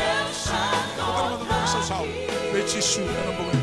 Ko 0.95 1.09
tan 1.11 1.25
mo 1.35 1.35
na 1.43 1.67
sa 1.67 1.99
e 2.03 3.60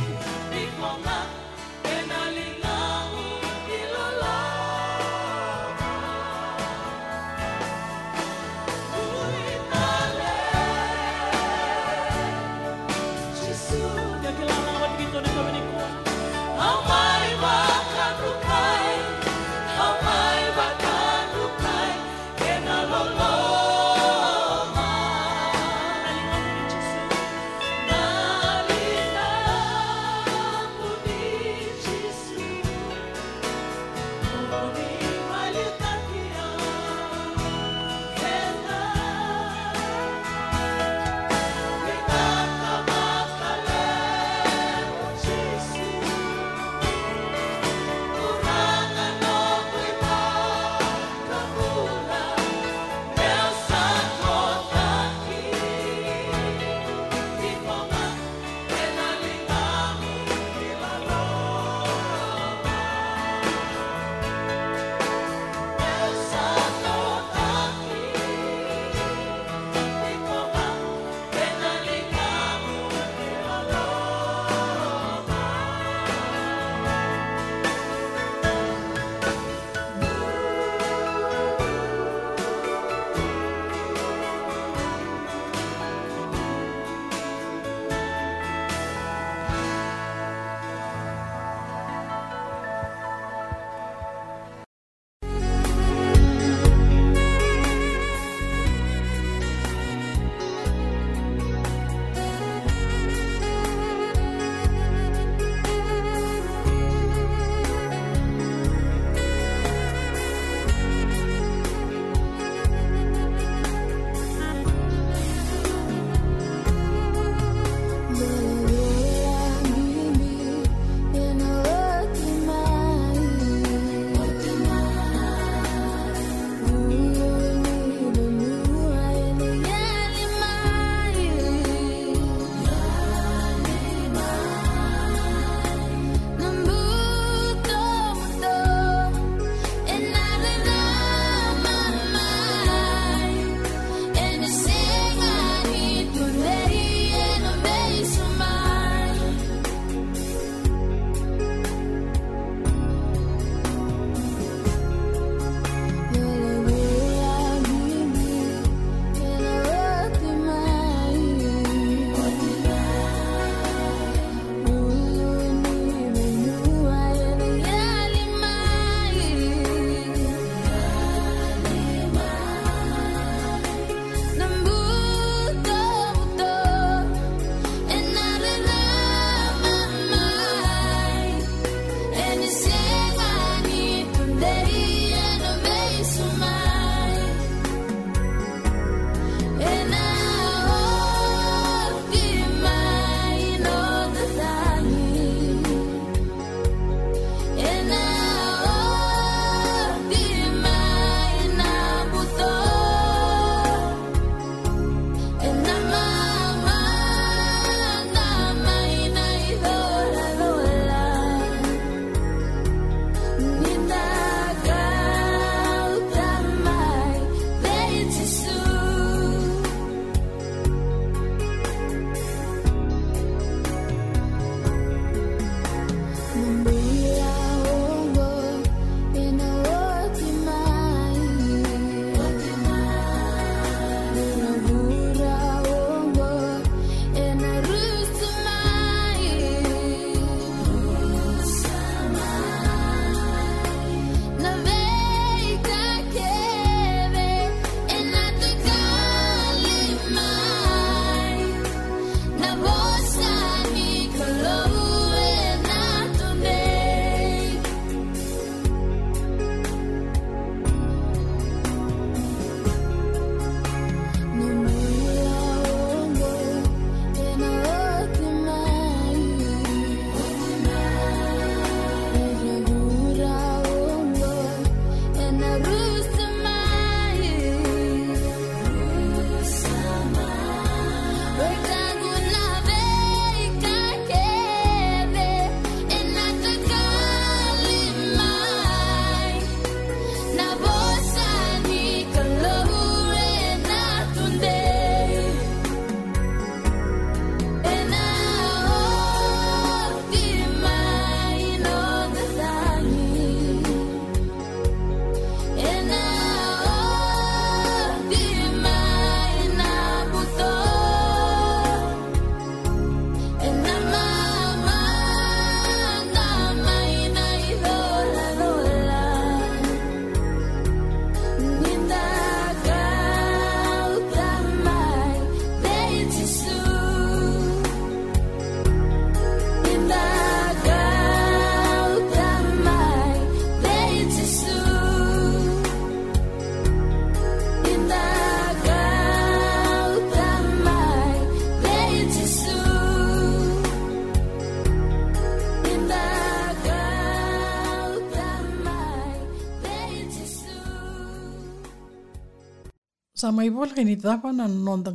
Sa 353.28 353.32
mai 353.36 353.50
wala 353.52 353.76
ni 353.84 353.92
tapa 354.00 354.32
na 354.32 354.48
nonda 354.48 354.88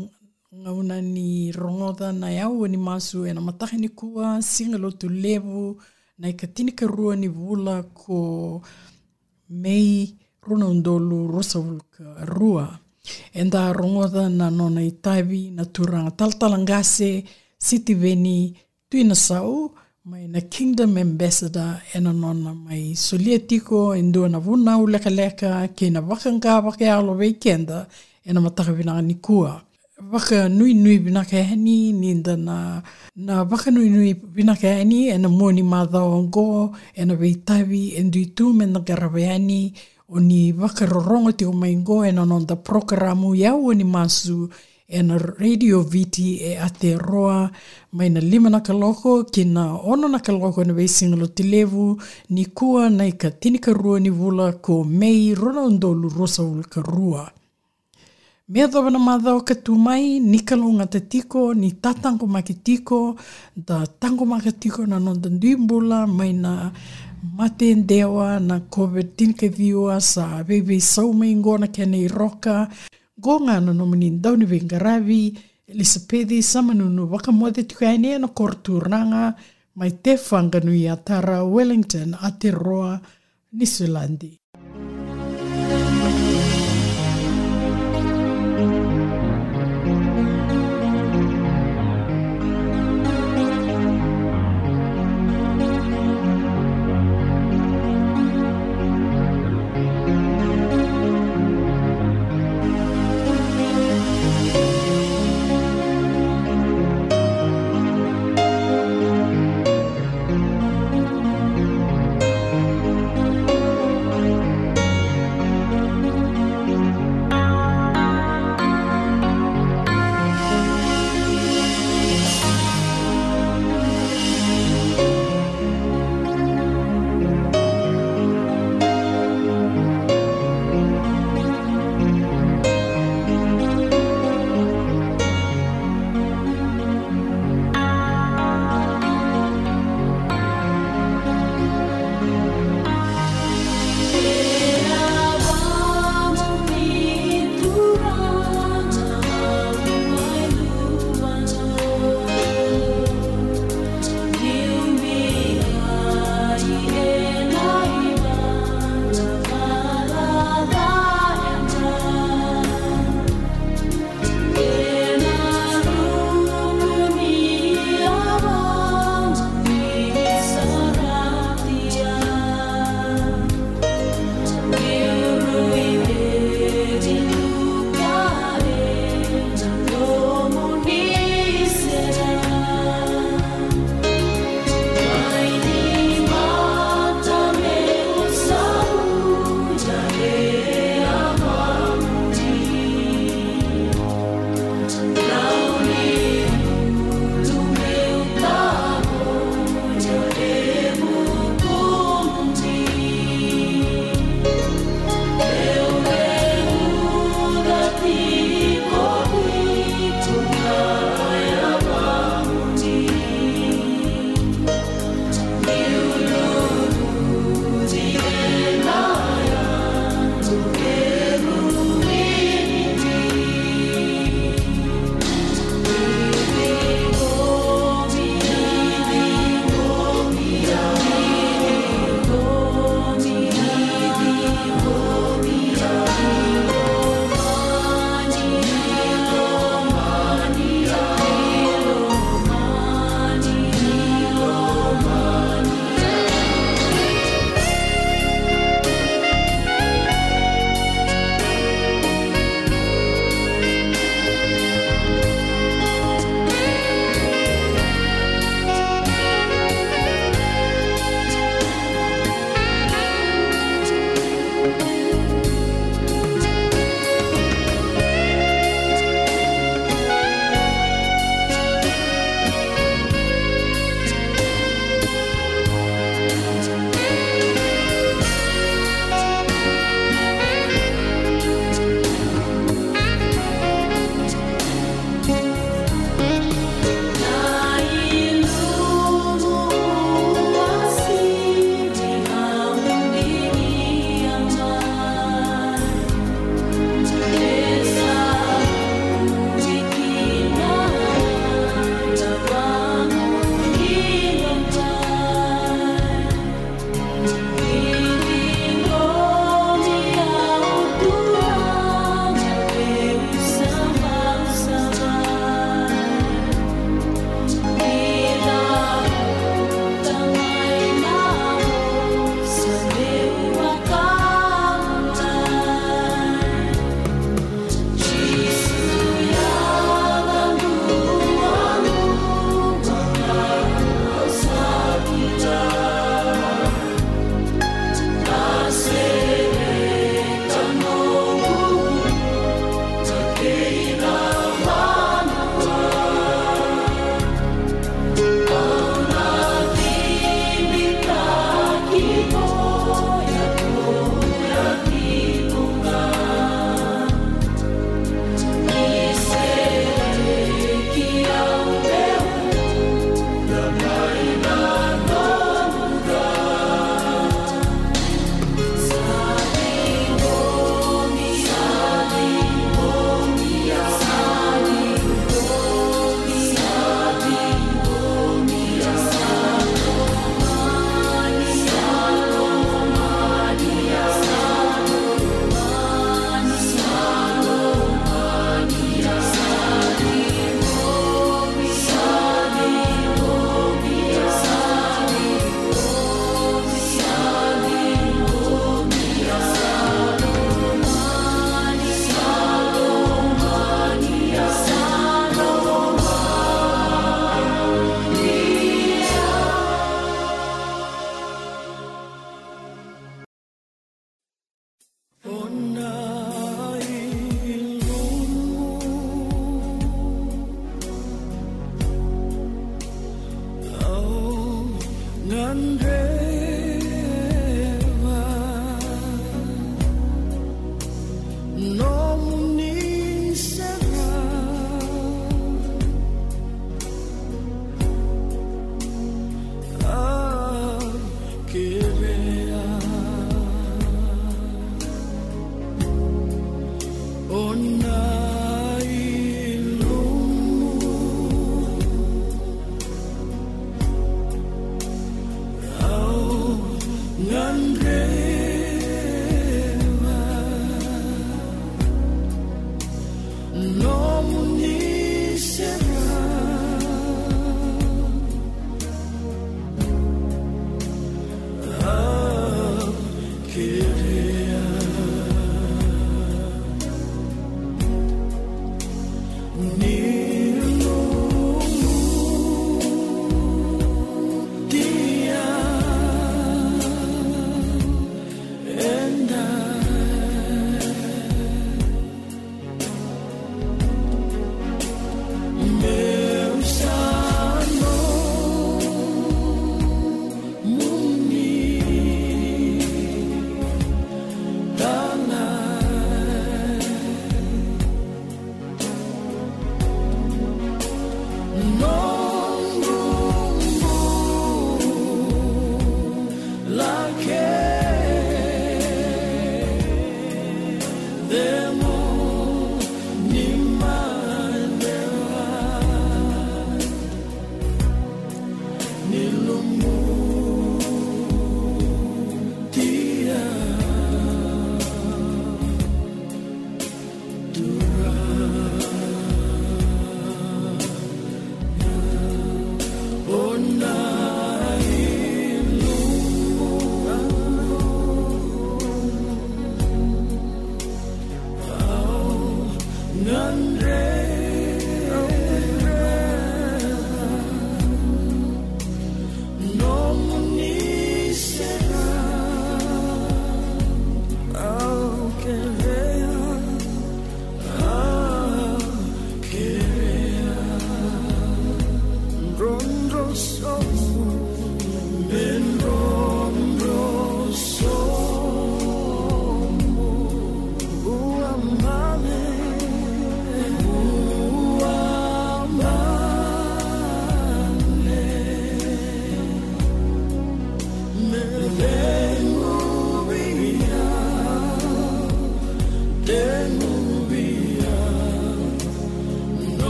ngauna 0.61 0.97
ni 1.01 1.51
rongoda 1.53 2.09
na 2.11 2.33
iau 2.33 2.65
ni 2.65 2.77
masu 2.77 3.27
e 3.29 3.33
na 3.33 3.41
matake 3.41 3.77
ni 3.77 3.89
kua 3.93 4.41
singa 4.41 4.77
lotu 4.81 5.05
levu 5.09 5.77
na 6.17 6.25
i 6.29 6.33
ka 6.33 6.47
tinika 6.47 6.87
rua 6.87 7.13
ni 7.15 7.27
vula 7.27 7.83
ko 7.93 8.17
mei 9.49 10.17
runa 10.41 10.65
undolu 10.65 11.27
rosa 11.29 11.59
vulka 11.59 12.25
rua. 12.25 12.79
E 13.33 13.43
nda 13.43 13.69
rongoda 13.73 14.29
na 14.29 14.49
nona 14.49 14.81
i 14.81 14.91
taivi 14.91 15.51
na 15.51 15.65
turanga 15.65 16.11
taltalangase 16.11 17.23
siti 17.65 17.93
veni 17.93 18.57
tuina 18.89 19.15
sau 19.15 19.75
mai 20.09 20.25
na 20.27 20.41
Kingdom 20.41 20.97
Ambassador 20.97 21.81
e 21.93 21.99
na 21.99 22.11
nona 22.11 22.53
mai 22.65 22.95
solia 22.95 23.39
tiko 23.39 23.93
e 23.95 24.01
ndua 24.01 24.29
na 24.29 24.39
vunau 24.39 24.87
leka 24.87 25.09
leka 25.09 25.67
ke 25.67 25.89
na 25.93 26.01
wakanga 26.01 26.59
wake 26.65 26.89
alo 26.89 27.13
weekenda 27.13 27.85
e 28.25 28.33
na 28.33 28.41
mataka 28.41 28.73
vinanga 28.73 29.01
ni 29.01 29.15
kua. 29.15 29.61
Waka 30.11 30.49
nui 30.49 30.73
nui 30.73 30.97
vinaka 30.97 31.37
e 31.37 31.55
ni 31.55 32.13
nda 32.13 32.35
na, 32.37 32.81
na 33.15 33.43
waka 33.43 33.71
nui 33.71 33.89
nui 33.89 34.13
vinaka 34.13 34.67
e 34.67 34.77
hani 34.79 35.07
e 35.07 35.17
na 35.17 35.29
moni 35.29 35.63
madhao 35.63 36.13
ango 36.13 36.75
e 36.95 37.05
na 37.05 37.15
veitavi 37.15 37.93
e 37.95 38.03
ndui 38.03 38.25
tu 38.25 38.53
me 38.53 38.65
na 38.65 38.79
garawe 38.79 39.25
hani 39.25 39.73
o 40.09 40.19
ni 40.19 40.53
waka 40.53 40.85
rorongo 40.85 41.31
te 41.31 41.45
o 41.45 41.53
mai 41.53 41.75
ngo 41.75 42.05
e 42.05 42.11
na 42.11 42.25
nonda 42.25 42.55
programo 42.55 43.35
iau 43.35 43.67
o 43.67 43.73
ni 43.73 43.83
masu 43.83 44.49
e 44.87 45.01
na 45.03 45.17
radio 45.17 45.81
viti 45.81 46.37
e 46.37 46.57
Aotearoa 46.57 47.51
mai 47.91 48.09
na 48.09 48.19
lima 48.19 48.49
na 48.49 48.59
kaloko 48.59 49.23
ki 49.23 49.45
na 49.45 49.73
ono 49.73 50.07
na 50.07 50.19
kaloko 50.19 50.63
na 50.63 50.73
weisinga 50.73 51.15
lo 51.15 51.27
te 51.27 51.43
levu 51.43 52.01
ni 52.29 52.45
kua 52.45 52.89
na 52.89 53.09
ka 53.11 53.31
tinika 53.31 53.73
rua 53.73 53.99
ni 53.99 54.09
vula 54.09 54.53
ko 54.53 54.83
mei 54.83 55.35
rona 55.35 55.61
undolu 55.61 56.09
rosa 56.09 56.43
ulka 56.43 56.81
rua. 56.81 57.31
Mea 58.53 58.67
tawana 58.67 59.41
ke 59.43 59.55
tu 59.63 59.73
mai 59.75 60.19
ni 60.19 60.37
kalunga 60.45 60.85
te 60.85 60.99
tiko, 60.99 61.55
ni 61.55 61.71
tātango 61.71 62.27
ma 62.27 62.43
ke 62.43 62.53
tiko, 62.53 63.17
da 63.55 63.83
tango 63.99 64.25
ma 64.25 64.39
ke 64.39 64.51
tiko 64.51 64.85
na 64.85 64.99
non 64.99 65.19
tan 65.19 65.39
dūmbula, 65.39 66.05
mai 66.05 66.33
na 66.33 66.69
mate 67.35 67.73
ndewa, 67.73 68.39
na 68.39 68.59
COVID-19 68.59 69.33
ke 69.33 69.49
viua, 69.49 69.99
sa 69.99 70.43
bebe 70.43 70.77
saumai 70.79 71.33
ngona 71.33 71.67
ke 71.73 71.83
nei 71.87 72.07
roka, 72.07 72.69
gonga 73.17 73.57
na 73.59 73.59
no 73.59 73.73
nomini 73.73 74.11
ndauni 74.11 74.45
vengaravi, 74.45 75.33
Elisabedi 75.67 76.43
samanunu 76.43 77.09
wakamode 77.11 77.63
tukaine 77.63 78.19
na 78.19 78.27
korturanga, 78.27 79.33
mai 79.75 79.91
te 79.91 80.13
whanganui 80.29 80.85
a 80.91 80.95
tara 80.95 81.43
Wellington 81.43 82.13
a 82.21 82.29
te 82.29 82.51
roa, 82.51 83.01
Nisulandi. 83.57 84.37
Thank 85.73 85.97
you. 85.97 86.02